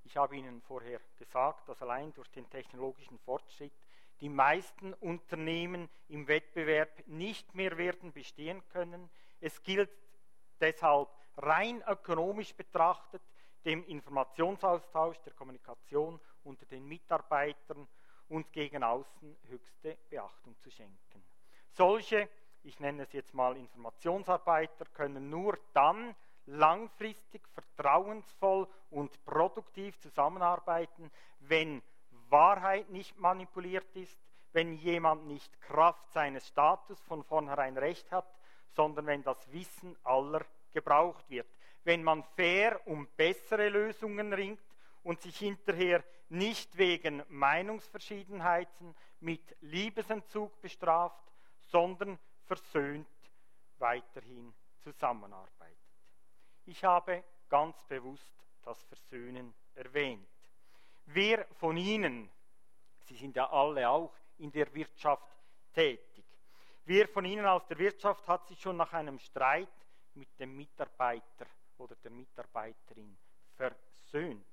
Ich 0.05 0.15
habe 0.15 0.38
Ihnen 0.38 0.62
vorher 0.62 1.01
gesagt, 1.17 1.67
dass 1.67 1.81
allein 1.81 2.13
durch 2.13 2.29
den 2.31 2.50
technologischen 2.50 3.19
Fortschritt 3.19 3.73
die 4.21 4.29
meisten 4.29 4.93
Unternehmen 4.93 5.89
im 6.07 6.29
Wettbewerb 6.29 7.05
nicht 7.07 7.53
mehr 7.55 7.77
werden 7.77 8.13
bestehen 8.13 8.65
können. 8.69 9.09
Es 9.41 9.62
gilt 9.63 9.89
deshalb 10.62 11.09
rein 11.35 11.83
ökonomisch 11.88 12.53
betrachtet, 12.53 13.21
dem 13.65 13.84
Informationsaustausch, 13.86 15.20
der 15.22 15.34
Kommunikation 15.34 16.20
unter 16.43 16.65
den 16.65 16.86
Mitarbeitern 16.86 17.88
und 18.29 18.51
gegen 18.51 18.84
außen 18.84 19.38
höchste 19.48 19.98
Beachtung 20.10 20.58
zu 20.60 20.70
schenken. 20.70 21.24
Solche, 21.72 22.29
ich 22.63 22.79
nenne 22.79 23.03
es 23.03 23.13
jetzt 23.13 23.34
mal 23.34 23.58
Informationsarbeiter, 23.58 24.86
können 24.93 25.29
nur 25.29 25.58
dann 25.74 26.15
langfristig, 26.46 27.48
vertrauensvoll 27.50 28.67
und 28.89 29.24
produktiv 29.25 29.98
zusammenarbeiten, 30.00 31.12
wenn 31.39 31.82
Wahrheit 32.29 32.89
nicht 32.89 33.17
manipuliert 33.17 33.96
ist, 33.96 34.17
wenn 34.51 34.74
jemand 34.74 35.25
nicht 35.25 35.60
Kraft 35.62 36.12
seines 36.12 36.48
Status 36.48 37.00
von 37.01 37.24
vornherein 37.24 37.77
recht 37.77 38.12
hat, 38.12 38.27
sondern 38.70 39.05
wenn 39.08 39.24
das 39.24 39.51
Wissen 39.51 39.96
aller 40.03 40.46
gebraucht 40.74 41.29
wird 41.29 41.48
wenn 41.84 42.04
man 42.04 42.24
fair 42.36 42.80
um 42.88 43.08
bessere 43.18 43.70
Lösungen 43.70 44.34
ringt 44.34 44.62
und 45.04 45.22
sich 45.22 45.38
hinterher 45.38 46.04
nicht 46.30 46.78
wegen 46.78 47.24
Meinungsverschiedenheiten 47.30 48.96
mit 49.20 49.56
Liebesentzug 49.62 50.60
bestraft, 50.62 51.24
sondern 51.60 52.18
versöhnt 52.46 53.08
weiterhin 53.78 54.54
zusammenarbeitet. 54.80 55.78
Ich 56.66 56.84
habe 56.84 57.24
ganz 57.50 57.84
bewusst 57.84 58.34
das 58.63 58.82
Versöhnen 58.84 59.54
erwähnt. 59.75 60.28
Wer 61.06 61.46
von 61.60 61.75
Ihnen, 61.78 62.30
Sie 63.02 63.16
sind 63.16 63.36
ja 63.36 63.50
alle 63.52 63.90
auch 63.90 64.13
in 64.38 64.52
der 64.52 64.74
Wirtschaft 64.74 65.30
tätig, 65.74 66.24
wer 66.86 67.08
von 67.10 67.25
Ihnen 67.25 67.46
aus 67.46 67.66
der 67.68 67.78
Wirtschaft 67.78 68.28
hat 68.28 68.48
sich 68.48 68.60
schon 68.62 68.78
nach 68.78 68.94
einem 68.94 69.20
Streit 69.20 69.68
mit 70.13 70.40
dem 70.40 70.56
Mitarbeiter 70.56 71.46
oder 71.84 71.96
der 71.98 72.12
Mitarbeiterin 72.12 73.18
versöhnt. 73.56 74.46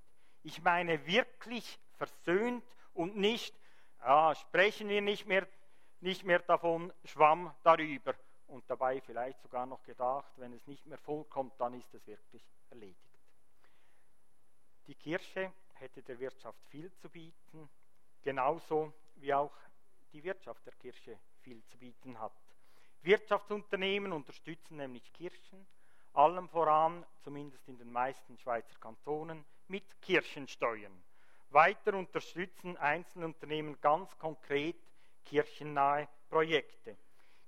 Ich 0.43 0.61
meine 0.63 1.07
wirklich 1.07 1.79
versöhnt 1.93 2.65
und 2.93 3.17
nicht, 3.17 3.55
ah, 4.01 4.35
sprechen 4.35 4.89
wir 4.89 5.01
nicht 5.01 5.27
mehr, 5.27 5.47
nicht 6.01 6.25
mehr 6.25 6.41
davon, 6.41 6.93
schwamm 7.05 7.55
darüber. 7.63 8.15
Und 8.47 8.69
dabei 8.69 9.01
vielleicht 9.01 9.41
sogar 9.43 9.65
noch 9.67 9.83
gedacht, 9.85 10.33
wenn 10.37 10.53
es 10.53 10.67
nicht 10.67 10.85
mehr 10.87 10.99
vollkommt, 10.99 11.59
dann 11.61 11.75
ist 11.75 11.95
es 11.95 12.05
wirklich 12.07 12.45
erledigt. 12.71 12.99
Die 14.88 14.97
Kirche 14.97 15.53
hätte 15.75 16.03
der 16.03 16.19
Wirtschaft 16.19 16.59
viel 16.69 16.93
zu 16.97 17.09
bieten, 17.09 17.71
genauso 18.23 18.93
wie 19.16 19.33
auch 19.33 19.55
die 20.12 20.25
Wirtschaft 20.25 20.66
der 20.66 20.73
Kirche 20.75 21.16
viel 21.43 21.64
zu 21.66 21.79
bieten 21.79 22.19
hat. 22.19 22.33
Wirtschaftsunternehmen 23.03 24.12
unterstützen 24.12 24.79
nämlich 24.79 25.12
Kirchen, 25.12 25.66
allem 26.12 26.49
voran, 26.49 27.05
zumindest 27.23 27.68
in 27.68 27.79
den 27.79 27.92
meisten 27.92 28.38
Schweizer 28.38 28.79
Kantonen, 28.79 29.44
mit 29.68 30.01
Kirchensteuern. 30.01 31.03
Weiter 31.51 31.94
unterstützen 31.94 32.77
Einzelunternehmen 32.77 33.81
ganz 33.81 34.16
konkret 34.18 34.77
kirchennahe 35.25 36.09
Projekte. 36.29 36.96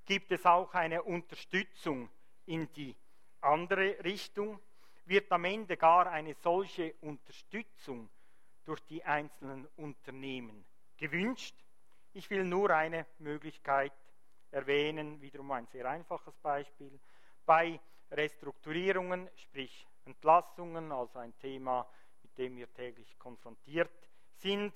Gibt 0.05 0.33
es 0.33 0.45
auch 0.45 0.75
eine 0.75 1.03
Unterstützung 1.03 2.11
in 2.47 2.73
die 2.73 2.97
andere 3.41 4.03
Richtung? 4.05 4.61
Wird 5.05 5.31
am 5.33 5.45
Ende 5.45 5.77
gar 5.77 6.07
eine 6.09 6.35
solche 6.35 6.95
Unterstützung 7.01 8.09
durch 8.65 8.81
die 8.87 9.05
einzelnen 9.05 9.67
Unternehmen 9.77 10.65
gewünscht? 10.97 11.57
Ich 12.13 12.29
will 12.31 12.45
nur 12.45 12.71
eine 12.71 13.07
Möglichkeit 13.19 13.93
erwähnen, 14.51 15.21
wiederum 15.21 15.51
ein 15.53 15.67
sehr 15.69 15.89
einfaches 15.89 16.37
Beispiel. 16.39 17.01
Bei 17.47 17.81
Restrukturierungen, 18.13 19.29
sprich 19.37 19.87
Entlassungen, 20.05 20.93
also 20.93 21.19
ein 21.19 21.37
Thema, 21.39 21.87
mit 22.23 22.37
dem 22.39 22.57
wir 22.57 22.73
täglich 22.73 23.19
konfrontiert 23.19 23.91
sind, 24.37 24.73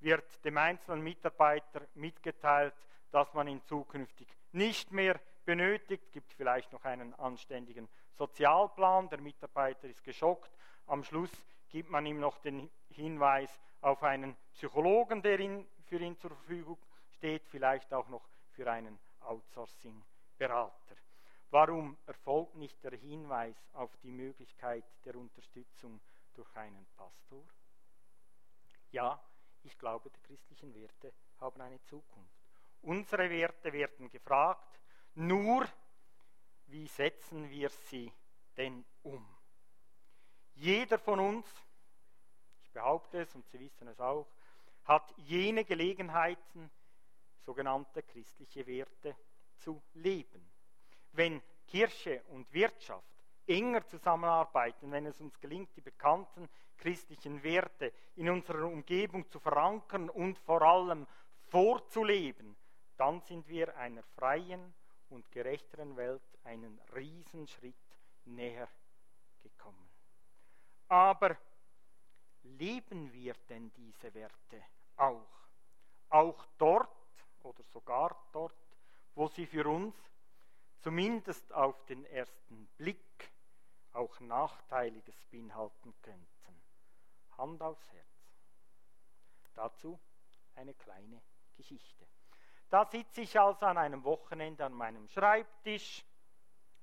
wird 0.00 0.44
dem 0.44 0.58
einzelnen 0.58 1.02
Mitarbeiter 1.02 1.86
mitgeteilt, 1.94 2.74
dass 3.10 3.32
man 3.34 3.48
ihn 3.48 3.62
zukünftig 3.64 4.28
nicht 4.52 4.92
mehr 4.92 5.20
benötigt, 5.44 6.12
gibt 6.12 6.32
vielleicht 6.32 6.72
noch 6.72 6.84
einen 6.84 7.14
anständigen 7.14 7.88
Sozialplan, 8.12 9.08
der 9.08 9.20
Mitarbeiter 9.20 9.88
ist 9.88 10.04
geschockt, 10.04 10.50
am 10.86 11.04
Schluss 11.04 11.30
gibt 11.68 11.90
man 11.90 12.06
ihm 12.06 12.20
noch 12.20 12.38
den 12.38 12.70
Hinweis 12.90 13.50
auf 13.80 14.02
einen 14.02 14.36
Psychologen, 14.54 15.22
der 15.22 15.40
ihn, 15.40 15.66
für 15.84 15.98
ihn 15.98 16.18
zur 16.18 16.30
Verfügung 16.30 16.78
steht, 17.10 17.46
vielleicht 17.46 17.92
auch 17.92 18.08
noch 18.08 18.28
für 18.50 18.70
einen 18.70 18.98
Outsourcing-Berater. 19.20 20.96
Warum 21.50 21.96
erfolgt 22.04 22.56
nicht 22.56 22.82
der 22.84 22.92
Hinweis 22.92 23.56
auf 23.72 23.96
die 24.02 24.10
Möglichkeit 24.10 24.84
der 25.06 25.16
Unterstützung 25.16 25.98
durch 26.34 26.54
einen 26.56 26.86
Pastor? 26.94 27.42
Ja, 28.90 29.18
ich 29.62 29.78
glaube, 29.78 30.10
die 30.10 30.20
christlichen 30.20 30.74
Werte 30.74 31.12
haben 31.40 31.60
eine 31.62 31.82
Zukunft. 31.84 32.36
Unsere 32.82 33.30
Werte 33.30 33.72
werden 33.72 34.10
gefragt, 34.10 34.78
nur 35.14 35.66
wie 36.66 36.86
setzen 36.86 37.48
wir 37.48 37.70
sie 37.70 38.12
denn 38.56 38.84
um? 39.02 39.26
Jeder 40.54 40.98
von 40.98 41.18
uns, 41.18 41.46
ich 42.62 42.70
behaupte 42.72 43.22
es 43.22 43.34
und 43.34 43.48
Sie 43.48 43.58
wissen 43.58 43.88
es 43.88 43.98
auch, 44.00 44.28
hat 44.84 45.14
jene 45.16 45.64
Gelegenheiten, 45.64 46.70
sogenannte 47.40 48.02
christliche 48.02 48.66
Werte 48.66 49.16
zu 49.56 49.82
leben 49.94 50.57
wenn 51.18 51.42
Kirche 51.66 52.22
und 52.28 52.50
Wirtschaft 52.52 53.04
enger 53.46 53.86
zusammenarbeiten, 53.86 54.90
wenn 54.92 55.04
es 55.04 55.20
uns 55.20 55.38
gelingt, 55.40 55.74
die 55.76 55.80
bekannten 55.80 56.48
christlichen 56.76 57.42
Werte 57.42 57.92
in 58.14 58.30
unserer 58.30 58.66
Umgebung 58.66 59.28
zu 59.28 59.40
verankern 59.40 60.08
und 60.08 60.38
vor 60.38 60.62
allem 60.62 61.06
vorzuleben, 61.48 62.56
dann 62.96 63.20
sind 63.20 63.48
wir 63.48 63.76
einer 63.76 64.02
freien 64.02 64.74
und 65.10 65.30
gerechteren 65.32 65.96
Welt 65.96 66.22
einen 66.44 66.80
Riesenschritt 66.94 67.74
näher 68.24 68.68
gekommen. 69.42 69.88
Aber 70.88 71.36
leben 72.42 73.12
wir 73.12 73.34
denn 73.48 73.72
diese 73.72 74.14
Werte 74.14 74.62
auch? 74.96 75.26
Auch 76.10 76.46
dort 76.58 76.88
oder 77.42 77.64
sogar 77.64 78.16
dort, 78.32 78.54
wo 79.14 79.26
sie 79.28 79.46
für 79.46 79.66
uns 79.66 79.96
zumindest 80.80 81.52
auf 81.52 81.84
den 81.86 82.04
ersten 82.06 82.66
Blick 82.76 83.32
auch 83.92 84.20
Nachteiliges 84.20 85.24
beinhalten 85.26 85.94
könnten. 86.02 86.62
Hand 87.36 87.62
aufs 87.62 87.92
Herz. 87.92 88.06
Dazu 89.54 89.98
eine 90.54 90.74
kleine 90.74 91.20
Geschichte. 91.56 92.06
Da 92.68 92.84
sitze 92.84 93.22
ich 93.22 93.38
also 93.38 93.66
an 93.66 93.78
einem 93.78 94.04
Wochenende 94.04 94.64
an 94.64 94.72
meinem 94.72 95.08
Schreibtisch, 95.08 96.04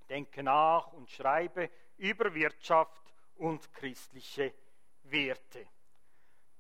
denke 0.10 0.44
nach 0.44 0.92
und 0.94 1.10
schreibe 1.10 1.70
über 1.98 2.34
Wirtschaft 2.34 3.14
und 3.36 3.72
christliche 3.74 4.54
Werte. 5.04 5.68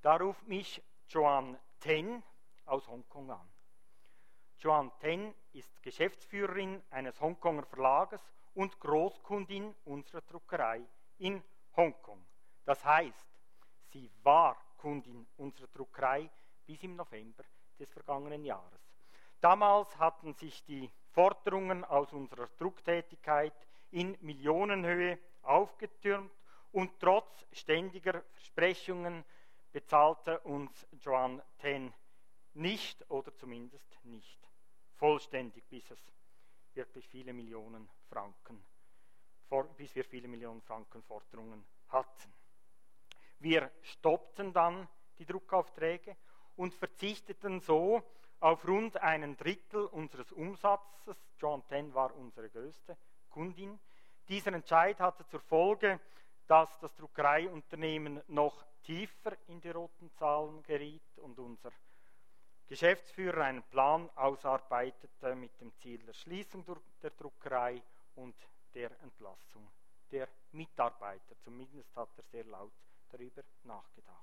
Da 0.01 0.17
ruft 0.17 0.47
mich 0.47 0.81
Joan 1.09 1.57
Ten 1.79 2.21
aus 2.65 2.87
Hongkong 2.87 3.31
an. 3.31 3.49
Joan 4.59 4.91
Ten 4.99 5.33
ist 5.55 5.81
Geschäftsführerin 5.81 6.83
eines 6.91 7.19
Hongkonger 7.21 7.65
Verlages 7.65 8.21
und 8.55 8.77
Großkundin 8.79 9.73
unserer 9.85 10.21
Druckerei 10.21 10.81
in 11.17 11.41
Hongkong. 11.77 12.23
Das 12.65 12.83
heißt, 12.83 13.27
sie 13.91 14.11
war 14.23 14.57
Kundin 14.77 15.25
unserer 15.37 15.67
Druckerei, 15.67 16.29
bis 16.65 16.83
im 16.83 16.95
November 16.95 17.43
des 17.79 17.89
vergangenen 17.91 18.43
Jahres. 18.43 18.81
Damals 19.39 19.97
hatten 19.97 20.33
sich 20.33 20.63
die 20.65 20.89
Forderungen 21.11 21.85
aus 21.85 22.11
unserer 22.11 22.47
Drucktätigkeit 22.57 23.53
in 23.91 24.17
Millionenhöhe 24.21 25.17
aufgetürmt 25.43 26.31
und 26.71 26.99
trotz 26.99 27.45
ständiger 27.53 28.23
Versprechungen 28.33 29.23
bezahlte 29.71 30.39
uns 30.41 30.85
Joan 30.99 31.41
Ten 31.59 31.93
nicht 32.53 33.09
oder 33.09 33.33
zumindest 33.35 33.97
nicht 34.03 34.44
vollständig, 34.95 35.67
bis 35.69 35.89
es 35.91 35.99
wirklich 36.73 37.07
viele 37.07 37.33
Millionen 37.33 37.89
Franken, 38.09 38.63
bis 39.77 39.95
wir 39.95 40.03
viele 40.03 40.27
Millionen 40.27 40.61
Franken 40.61 41.01
Forderungen 41.03 41.65
hatten. 41.89 42.33
Wir 43.39 43.71
stoppten 43.81 44.53
dann 44.53 44.87
die 45.17 45.25
Druckaufträge 45.25 46.15
und 46.55 46.73
verzichteten 46.73 47.59
so 47.59 48.03
auf 48.39 48.67
rund 48.67 48.97
einen 48.97 49.37
Drittel 49.37 49.85
unseres 49.85 50.31
Umsatzes. 50.31 51.17
John 51.37 51.65
Ten 51.67 51.93
war 51.93 52.15
unsere 52.15 52.49
größte 52.49 52.97
Kundin. 53.29 53.79
Dieser 54.27 54.53
Entscheid 54.53 54.99
hatte 54.99 55.25
zur 55.27 55.39
Folge, 55.41 55.99
dass 56.47 56.79
das 56.79 56.95
Druckereiunternehmen 56.95 58.21
noch 58.27 58.65
tiefer 58.83 59.35
in 59.47 59.59
die 59.61 59.69
roten 59.69 60.11
Zahlen 60.13 60.61
geriet 60.63 61.17
und 61.17 61.39
unser 61.39 61.71
Geschäftsführer 62.67 63.43
einen 63.43 63.63
Plan 63.63 64.09
ausarbeitete 64.15 65.35
mit 65.35 65.59
dem 65.61 65.73
Ziel 65.75 65.99
der 66.05 66.13
Schließung 66.13 66.65
der 67.01 67.11
Druckerei 67.11 67.81
und 68.15 68.35
der 68.73 68.91
Entlassung 69.01 69.69
der 70.11 70.27
Mitarbeiter. 70.51 71.35
Zumindest 71.43 71.95
hat 71.95 72.09
er 72.17 72.23
sehr 72.23 72.45
laut 72.45 72.73
darüber 73.11 73.43
nachgedacht. 73.63 74.15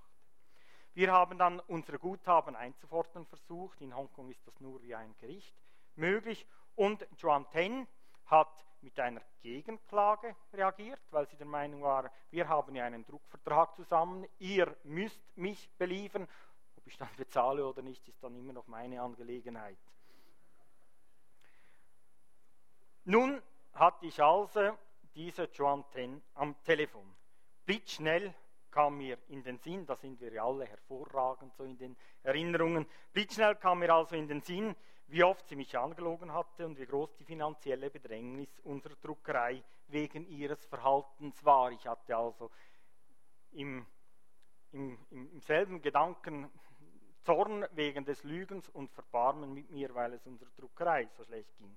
Wir 0.94 1.12
haben 1.12 1.38
dann 1.38 1.60
unsere 1.60 1.98
Guthaben 1.98 2.54
einzufordern 2.54 3.26
versucht. 3.26 3.80
In 3.80 3.96
Hongkong 3.96 4.30
ist 4.30 4.46
das 4.46 4.60
nur 4.60 4.82
wie 4.82 4.94
ein 4.94 5.16
Gericht 5.18 5.54
möglich. 5.94 6.46
Und 6.74 7.06
Joan 7.16 7.48
Ten 7.50 7.86
hat 8.26 8.64
mit 8.82 8.98
einer 8.98 9.22
Gegenklage 9.40 10.34
reagiert, 10.52 11.00
weil 11.10 11.26
sie 11.28 11.36
der 11.36 11.46
Meinung 11.46 11.82
war, 11.82 12.10
wir 12.30 12.48
haben 12.48 12.74
ja 12.74 12.84
einen 12.84 13.06
Druckvertrag 13.06 13.76
zusammen, 13.76 14.26
ihr 14.38 14.76
müsst 14.84 15.20
mich 15.36 15.70
beliefern 15.78 16.28
ob 16.82 16.88
ich 16.88 16.96
dann 16.96 17.08
bezahle 17.16 17.64
oder 17.64 17.80
nicht, 17.80 18.06
ist 18.08 18.22
dann 18.22 18.34
immer 18.34 18.52
noch 18.52 18.66
meine 18.66 19.00
Angelegenheit. 19.00 19.78
Nun 23.04 23.40
hatte 23.74 24.06
ich 24.06 24.20
also 24.20 24.76
diese 25.14 25.44
Joan 25.44 25.84
Ten 25.92 26.20
am 26.34 26.60
Telefon. 26.64 27.14
Blitzschnell 27.64 28.34
kam 28.70 28.98
mir 28.98 29.18
in 29.28 29.44
den 29.44 29.58
Sinn, 29.58 29.86
da 29.86 29.94
sind 29.94 30.20
wir 30.20 30.32
ja 30.32 30.44
alle 30.44 30.64
hervorragend 30.64 31.54
so 31.54 31.62
in 31.62 31.76
den 31.76 31.96
Erinnerungen, 32.22 32.86
blitzschnell 33.12 33.54
kam 33.56 33.78
mir 33.78 33.94
also 33.94 34.16
in 34.16 34.26
den 34.26 34.40
Sinn, 34.40 34.74
wie 35.06 35.22
oft 35.22 35.46
sie 35.46 35.56
mich 35.56 35.76
angelogen 35.78 36.32
hatte 36.32 36.66
und 36.66 36.78
wie 36.78 36.86
groß 36.86 37.14
die 37.16 37.24
finanzielle 37.24 37.90
Bedrängnis 37.90 38.58
unserer 38.60 38.96
Druckerei 38.96 39.62
wegen 39.88 40.26
ihres 40.26 40.64
Verhaltens 40.64 41.44
war. 41.44 41.70
Ich 41.70 41.86
hatte 41.86 42.16
also 42.16 42.50
im, 43.52 43.86
im, 44.72 44.98
im 45.10 45.40
selben 45.42 45.82
Gedanken 45.82 46.50
Zorn 47.22 47.66
wegen 47.72 48.04
des 48.04 48.24
Lügens 48.24 48.68
und 48.68 48.90
Verbarmen 48.90 49.52
mit 49.54 49.70
mir, 49.70 49.94
weil 49.94 50.12
es 50.14 50.26
unserer 50.26 50.50
Druckerei 50.56 51.08
so 51.16 51.24
schlecht 51.24 51.56
ging. 51.58 51.76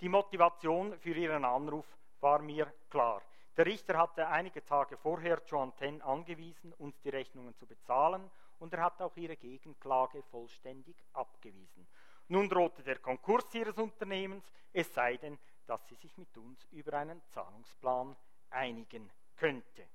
Die 0.00 0.08
Motivation 0.08 0.98
für 0.98 1.14
ihren 1.14 1.44
Anruf 1.44 1.86
war 2.20 2.40
mir 2.40 2.72
klar. 2.88 3.22
Der 3.56 3.66
Richter 3.66 3.98
hatte 3.98 4.26
einige 4.28 4.64
Tage 4.64 4.96
vorher 4.96 5.42
Joan 5.46 5.76
Ten 5.76 6.00
angewiesen, 6.00 6.72
uns 6.74 6.98
die 7.00 7.10
Rechnungen 7.10 7.54
zu 7.56 7.66
bezahlen 7.66 8.30
und 8.58 8.72
er 8.72 8.82
hat 8.82 9.02
auch 9.02 9.16
ihre 9.16 9.36
Gegenklage 9.36 10.22
vollständig 10.22 10.96
abgewiesen. 11.12 11.86
Nun 12.28 12.48
drohte 12.48 12.82
der 12.82 13.00
Konkurs 13.00 13.52
ihres 13.54 13.76
Unternehmens, 13.76 14.50
es 14.72 14.94
sei 14.94 15.16
denn, 15.16 15.38
dass 15.66 15.86
sie 15.88 15.96
sich 15.96 16.16
mit 16.16 16.34
uns 16.38 16.64
über 16.70 16.94
einen 16.94 17.20
Zahlungsplan 17.28 18.16
einigen 18.50 19.10
könnte. 19.36 19.86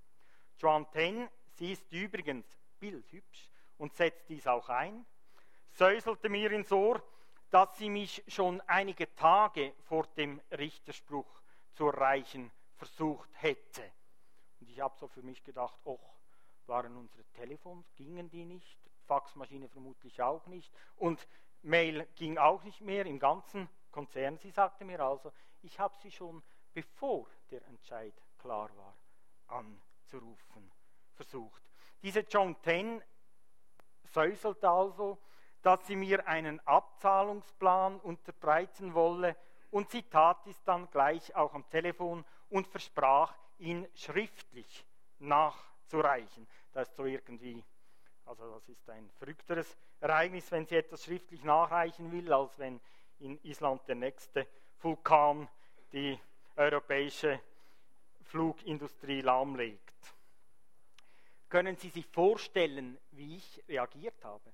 Joan 0.59 0.89
Ten, 0.91 1.29
sie 1.53 1.71
ist 1.71 1.91
übrigens 1.91 2.45
bildhübsch, 2.79 3.49
und 3.77 3.95
setzt 3.95 4.29
dies 4.29 4.47
auch 4.47 4.69
ein, 4.69 5.05
säuselte 5.71 6.29
mir 6.29 6.51
ins 6.51 6.71
Ohr, 6.71 7.01
dass 7.49 7.77
sie 7.77 7.89
mich 7.89 8.23
schon 8.27 8.61
einige 8.61 9.13
Tage 9.15 9.73
vor 9.83 10.07
dem 10.17 10.41
Richterspruch 10.51 11.41
zu 11.73 11.87
erreichen 11.87 12.51
versucht 12.75 13.29
hätte. 13.33 13.83
Und 14.59 14.69
ich 14.69 14.79
habe 14.79 14.95
so 14.97 15.07
für 15.07 15.21
mich 15.21 15.43
gedacht, 15.43 15.79
och, 15.85 16.15
waren 16.67 16.95
unsere 16.97 17.23
Telefons, 17.33 17.93
gingen 17.95 18.29
die 18.29 18.45
nicht, 18.45 18.77
Faxmaschine 19.05 19.69
vermutlich 19.69 20.21
auch 20.21 20.47
nicht 20.47 20.73
und 20.95 21.27
Mail 21.61 22.07
ging 22.15 22.37
auch 22.37 22.63
nicht 22.63 22.81
mehr 22.81 23.05
im 23.05 23.19
ganzen 23.19 23.69
Konzern. 23.91 24.37
Sie 24.37 24.51
sagte 24.51 24.85
mir 24.85 24.99
also, 24.99 25.31
ich 25.61 25.79
habe 25.79 25.95
sie 25.97 26.11
schon, 26.11 26.43
bevor 26.73 27.27
der 27.51 27.65
Entscheid 27.67 28.13
klar 28.39 28.69
war, 28.75 28.97
anzurufen 29.47 30.71
versucht. 31.13 31.61
Diese 32.01 32.21
John 32.21 32.61
Ten 32.61 33.01
säuselt 34.15 34.63
also, 34.63 35.17
dass 35.61 35.85
sie 35.87 35.97
mir 35.97 36.25
einen 36.27 36.65
Abzahlungsplan 36.65 37.99
unterbreiten 37.99 38.93
wolle 38.93 39.35
und 39.71 39.91
sie 39.91 40.03
tat 40.03 40.47
es 40.47 40.63
dann 40.63 40.89
gleich 40.89 41.35
auch 41.35 41.53
am 41.53 41.69
Telefon 41.69 42.23
und 42.49 42.65
versprach, 42.67 43.33
ihn 43.59 43.85
schriftlich 43.93 44.85
nachzureichen. 45.19 46.47
Das 46.73 46.87
ist 46.87 46.95
so 46.95 47.05
irgendwie, 47.05 47.61
also 48.25 48.53
das 48.53 48.69
ist 48.69 48.89
ein 48.89 49.09
verrückteres 49.19 49.77
Ereignis, 49.99 50.49
wenn 50.51 50.65
sie 50.65 50.77
etwas 50.77 51.03
schriftlich 51.03 51.43
nachreichen 51.43 52.11
will, 52.11 52.31
als 52.31 52.57
wenn 52.57 52.79
in 53.19 53.37
Island 53.43 53.81
der 53.87 53.95
nächste 53.95 54.47
Vulkan 54.81 55.47
die 55.91 56.17
europäische 56.55 57.39
Flugindustrie 58.23 59.21
lahmlegt. 59.21 60.14
Können 61.49 61.77
Sie 61.77 61.89
sich 61.89 62.07
vorstellen, 62.07 62.97
wie 63.11 63.37
ich 63.37 63.63
reagiert 63.67 64.23
habe? 64.23 64.51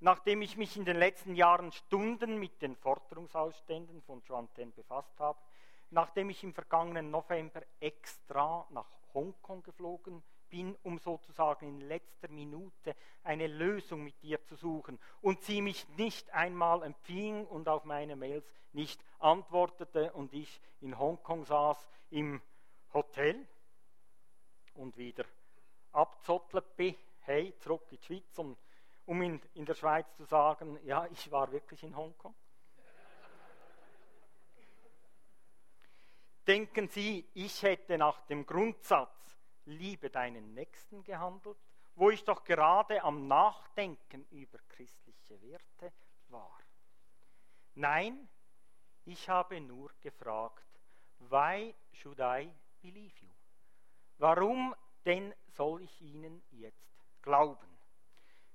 Nachdem 0.00 0.42
ich 0.42 0.56
mich 0.56 0.76
in 0.76 0.84
den 0.84 0.96
letzten 0.96 1.34
Jahren 1.34 1.72
Stunden 1.72 2.38
mit 2.38 2.62
den 2.62 2.76
Forderungsausständen 2.76 4.02
von 4.02 4.22
Joan 4.26 4.48
Ten 4.54 4.72
befasst 4.72 5.18
habe, 5.18 5.38
nachdem 5.90 6.30
ich 6.30 6.44
im 6.44 6.54
vergangenen 6.54 7.10
November 7.10 7.62
extra 7.80 8.66
nach 8.70 8.86
Hongkong 9.14 9.62
geflogen 9.62 10.22
bin, 10.48 10.76
um 10.82 10.98
sozusagen 10.98 11.66
in 11.66 11.80
letzter 11.80 12.28
Minute 12.28 12.94
eine 13.22 13.46
Lösung 13.46 14.04
mit 14.04 14.22
dir 14.22 14.42
zu 14.44 14.54
suchen 14.54 14.98
und 15.20 15.42
sie 15.42 15.60
mich 15.60 15.88
nicht 15.96 16.30
einmal 16.30 16.82
empfing 16.82 17.46
und 17.46 17.68
auf 17.68 17.84
meine 17.84 18.16
Mails 18.16 18.44
nicht 18.72 19.02
antwortete 19.18 20.12
und 20.12 20.32
ich 20.32 20.60
in 20.80 20.98
Hongkong 20.98 21.44
saß 21.44 21.88
im 22.10 22.40
Hotel 22.92 23.46
und 24.74 24.96
wieder 24.96 25.24
abzottelt 25.92 26.76
bin, 26.76 26.96
hey, 27.20 27.54
zurück 27.58 27.86
in 27.90 27.98
die 27.98 28.04
Schweiz, 28.04 28.38
um, 28.38 28.56
um 29.06 29.22
in, 29.22 29.40
in 29.54 29.64
der 29.64 29.74
Schweiz 29.74 30.06
zu 30.16 30.24
sagen, 30.24 30.78
ja, 30.84 31.06
ich 31.06 31.30
war 31.30 31.50
wirklich 31.52 31.82
in 31.82 31.96
Hongkong. 31.96 32.34
Denken 36.46 36.88
Sie, 36.88 37.26
ich 37.34 37.62
hätte 37.62 37.96
nach 37.98 38.20
dem 38.26 38.46
Grundsatz 38.46 39.10
Liebe 39.64 40.10
deinen 40.10 40.54
Nächsten 40.54 41.02
gehandelt, 41.04 41.58
wo 41.94 42.10
ich 42.10 42.24
doch 42.24 42.44
gerade 42.44 43.02
am 43.02 43.26
Nachdenken 43.26 44.26
über 44.30 44.58
christliche 44.68 45.40
Werte 45.42 45.92
war. 46.28 46.60
Nein, 47.74 48.28
ich 49.04 49.28
habe 49.28 49.60
nur 49.60 49.90
gefragt, 50.00 50.64
why 51.18 51.74
should 51.92 52.20
I 52.20 52.50
believe 52.80 53.12
you? 53.20 53.28
Warum 54.18 54.74
denn 55.08 55.34
soll 55.46 55.80
ich 55.80 56.02
ihnen 56.02 56.42
jetzt 56.50 56.86
glauben? 57.22 57.66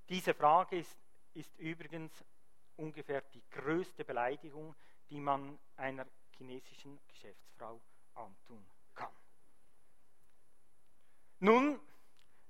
Diese 0.08 0.36
Frage 0.36 0.78
ist, 0.78 0.96
ist 1.34 1.58
übrigens 1.58 2.24
ungefähr 2.78 3.22
die 3.34 3.42
größte 3.50 4.06
Beleidigung, 4.06 4.76
die 5.10 5.20
man 5.20 5.58
einer 5.78 6.06
chinesischen 6.38 7.00
Geschäftsfrau 7.08 7.82
antun 8.14 8.64
kann. 8.94 9.12
Nun, 11.40 11.80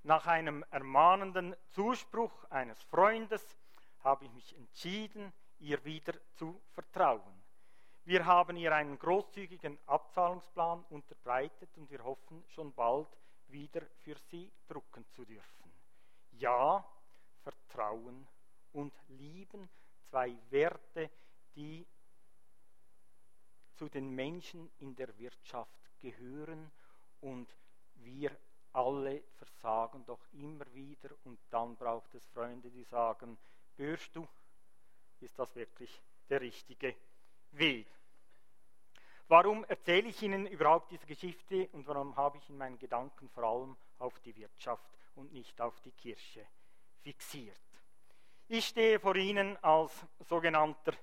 nach 0.04 0.28
einem 0.28 0.66
ermahnenden 0.70 1.56
Zuspruch 1.70 2.44
eines 2.50 2.84
Freundes 2.84 3.58
habe 4.04 4.26
ich 4.26 4.32
mich 4.34 4.54
entschieden, 4.58 5.32
ihr 5.60 5.84
wieder 5.86 6.14
zu 6.34 6.62
vertrauen. 6.74 7.42
Wir 8.04 8.26
haben 8.26 8.58
ihr 8.58 8.76
einen 8.76 9.00
großzügigen 9.00 9.80
Abzahlungsplan 9.86 10.84
unterbreitet 10.90 11.70
und 11.78 11.90
wir 11.90 12.04
hoffen 12.04 12.44
schon 12.50 12.74
bald 12.74 13.08
wieder 13.54 13.82
für 14.04 14.18
sie 14.30 14.52
drucken 14.68 15.06
zu 15.16 15.24
dürfen. 15.24 15.72
Ja, 16.32 16.86
Vertrauen 17.44 18.28
und 18.74 18.94
Lieben, 19.08 19.70
zwei 20.10 20.36
Werte, 20.50 21.10
die 21.56 21.88
zu 23.76 23.88
den 23.88 24.10
Menschen 24.10 24.70
in 24.80 24.96
der 24.96 25.18
Wirtschaft 25.18 25.80
gehören 26.00 26.70
und 27.22 27.48
wir 27.96 28.36
alle 28.74 29.24
versagen 29.38 30.04
doch 30.06 30.28
immer 30.34 30.66
wieder 30.74 31.10
und 31.24 31.40
dann 31.50 31.78
braucht 31.78 32.14
es 32.16 32.26
Freunde, 32.34 32.70
die 32.70 32.84
sagen, 32.84 33.38
Hörst 33.78 34.16
du, 34.16 34.28
ist 35.20 35.38
das 35.40 35.56
wirklich 35.56 36.02
der 36.30 36.42
richtige 36.42 36.96
Weg? 37.52 37.88
Warum 39.34 39.64
erzähle 39.64 40.10
ich 40.10 40.22
Ihnen 40.22 40.46
überhaupt 40.46 40.92
diese 40.92 41.08
Geschichte 41.08 41.68
und 41.72 41.88
warum 41.88 42.16
habe 42.16 42.38
ich 42.38 42.48
in 42.52 42.58
meinen 42.60 42.78
Gedanken 42.78 43.28
vor 43.30 43.44
allem 43.46 43.76
auf 43.98 44.20
die 44.20 44.36
Wirtschaft 44.36 44.88
und 45.16 45.34
nicht 45.34 45.60
auf 45.60 45.82
die 45.82 45.92
Kirche 45.92 46.46
fixiert? 47.02 47.60
Ich 48.48 48.68
stehe 48.68 49.00
vor 49.00 49.16
Ihnen 49.16 49.58
als 49.64 49.92
sogenannter 50.20 50.94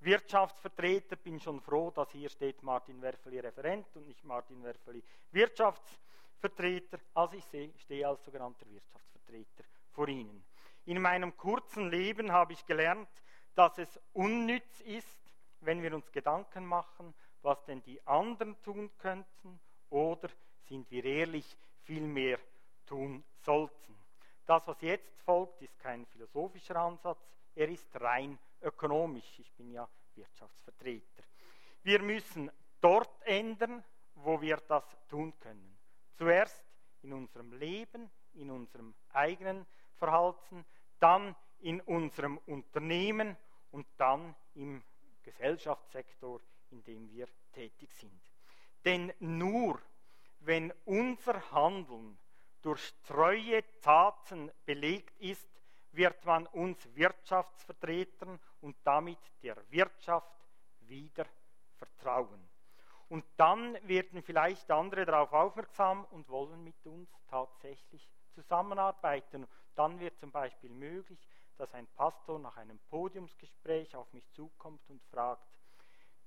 Wirtschaftsvertreter, 0.00 1.16
bin 1.16 1.40
schon 1.40 1.62
froh, 1.62 1.90
dass 1.90 2.10
hier 2.10 2.28
steht 2.28 2.62
Martin 2.62 3.00
Werfeli 3.00 3.40
Referent 3.40 3.86
und 3.96 4.06
nicht 4.06 4.22
Martin 4.22 4.62
Werfeli 4.62 5.02
Wirtschaftsvertreter. 5.30 6.98
Also 7.14 7.38
ich 7.38 7.80
stehe 7.80 8.06
als 8.06 8.22
sogenannter 8.22 8.68
Wirtschaftsvertreter 8.68 9.64
vor 9.92 10.08
Ihnen. 10.08 10.44
In 10.84 11.00
meinem 11.00 11.34
kurzen 11.38 11.88
Leben 11.88 12.32
habe 12.32 12.52
ich 12.52 12.66
gelernt, 12.66 13.08
dass 13.54 13.78
es 13.78 13.98
unnütz 14.12 14.82
ist, 14.82 15.32
wenn 15.60 15.82
wir 15.82 15.94
uns 15.94 16.12
Gedanken 16.12 16.66
machen, 16.66 17.14
was 17.42 17.64
denn 17.64 17.82
die 17.82 18.04
anderen 18.06 18.60
tun 18.62 18.90
könnten, 18.98 19.60
oder 19.90 20.28
sind 20.68 20.90
wir 20.90 21.04
ehrlich, 21.04 21.56
viel 21.82 22.06
mehr 22.06 22.38
tun 22.86 23.24
sollten. 23.42 23.94
Das, 24.46 24.66
was 24.66 24.80
jetzt 24.80 25.20
folgt, 25.22 25.62
ist 25.62 25.78
kein 25.78 26.06
philosophischer 26.06 26.76
Ansatz, 26.76 27.18
er 27.54 27.68
ist 27.68 27.88
rein 28.00 28.38
ökonomisch. 28.62 29.38
Ich 29.38 29.52
bin 29.52 29.70
ja 29.72 29.88
Wirtschaftsvertreter. 30.14 31.22
Wir 31.82 32.02
müssen 32.02 32.50
dort 32.80 33.10
ändern, 33.22 33.82
wo 34.14 34.40
wir 34.40 34.56
das 34.68 34.84
tun 35.08 35.32
können. 35.38 35.78
Zuerst 36.16 36.64
in 37.02 37.12
unserem 37.12 37.52
Leben, 37.52 38.10
in 38.34 38.50
unserem 38.50 38.94
eigenen 39.12 39.66
Verhalten, 39.94 40.64
dann 40.98 41.34
in 41.60 41.80
unserem 41.82 42.38
Unternehmen 42.46 43.36
und 43.70 43.86
dann 43.96 44.34
im 44.54 44.82
Gesellschaftssektor, 45.22 46.40
in 46.70 46.82
dem 46.84 47.10
wir 47.10 47.28
tätig 47.52 47.92
sind. 47.94 48.20
Denn 48.84 49.12
nur 49.18 49.80
wenn 50.40 50.72
unser 50.84 51.50
Handeln 51.50 52.18
durch 52.62 52.92
treue 53.06 53.62
Taten 53.80 54.50
belegt 54.64 55.18
ist, 55.20 55.48
wird 55.92 56.24
man 56.24 56.46
uns 56.46 56.88
Wirtschaftsvertretern 56.94 58.38
und 58.60 58.76
damit 58.84 59.18
der 59.42 59.56
Wirtschaft 59.70 60.32
wieder 60.80 61.26
vertrauen. 61.76 62.48
Und 63.08 63.24
dann 63.36 63.78
werden 63.88 64.22
vielleicht 64.22 64.70
andere 64.70 65.06
darauf 65.06 65.32
aufmerksam 65.32 66.04
und 66.10 66.28
wollen 66.28 66.62
mit 66.62 66.86
uns 66.86 67.08
tatsächlich 67.26 68.06
zusammenarbeiten. 68.34 69.46
Dann 69.74 69.98
wird 69.98 70.18
zum 70.18 70.30
Beispiel 70.30 70.70
möglich, 70.70 71.18
dass 71.56 71.72
ein 71.74 71.86
Pastor 71.88 72.38
nach 72.38 72.56
einem 72.58 72.78
Podiumsgespräch 72.90 73.96
auf 73.96 74.12
mich 74.12 74.30
zukommt 74.32 74.88
und 74.90 75.02
fragt, 75.04 75.42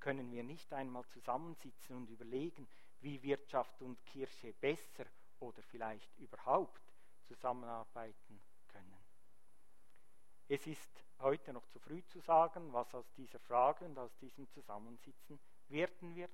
können 0.01 0.31
wir 0.31 0.43
nicht 0.43 0.73
einmal 0.73 1.05
zusammensitzen 1.07 1.95
und 1.95 2.09
überlegen, 2.09 2.67
wie 2.99 3.21
Wirtschaft 3.23 3.81
und 3.81 4.03
Kirche 4.05 4.53
besser 4.53 5.05
oder 5.39 5.61
vielleicht 5.63 6.17
überhaupt 6.19 6.81
zusammenarbeiten 7.27 8.41
können. 8.67 8.97
Es 10.49 10.67
ist 10.67 11.05
heute 11.19 11.53
noch 11.53 11.65
zu 11.67 11.79
früh 11.79 12.03
zu 12.07 12.19
sagen, 12.19 12.73
was 12.73 12.93
aus 12.93 13.09
dieser 13.13 13.39
Frage 13.39 13.85
und 13.85 13.97
aus 13.97 14.13
diesem 14.17 14.49
Zusammensitzen 14.49 15.39
werden 15.69 16.15
wird. 16.15 16.31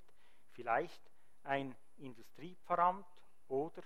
Vielleicht 0.54 1.12
ein 1.44 1.76
Industriepfarramt 1.98 3.06
oder 3.48 3.84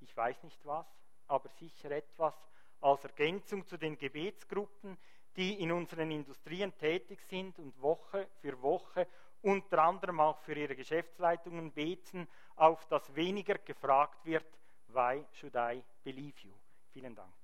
ich 0.00 0.14
weiß 0.14 0.42
nicht 0.42 0.64
was, 0.66 0.86
aber 1.28 1.48
sicher 1.48 1.90
etwas 1.90 2.34
als 2.80 3.04
Ergänzung 3.04 3.66
zu 3.66 3.78
den 3.78 3.96
Gebetsgruppen, 3.96 4.98
die 5.36 5.60
in 5.60 5.72
unseren 5.72 6.10
Industrien 6.10 6.76
tätig 6.78 7.20
sind 7.22 7.58
und 7.58 7.80
Woche 7.80 8.28
für 8.40 8.60
Woche 8.62 9.06
unter 9.42 9.78
anderem 9.82 10.20
auch 10.20 10.40
für 10.40 10.54
ihre 10.54 10.74
Geschäftsleitungen 10.74 11.70
beten, 11.72 12.26
auf 12.56 12.86
das 12.86 13.14
weniger 13.14 13.58
gefragt 13.58 14.24
wird, 14.24 14.46
why 14.88 15.24
should 15.32 15.54
I 15.54 15.82
believe 16.02 16.34
you? 16.42 16.52
Vielen 16.92 17.14
Dank. 17.14 17.43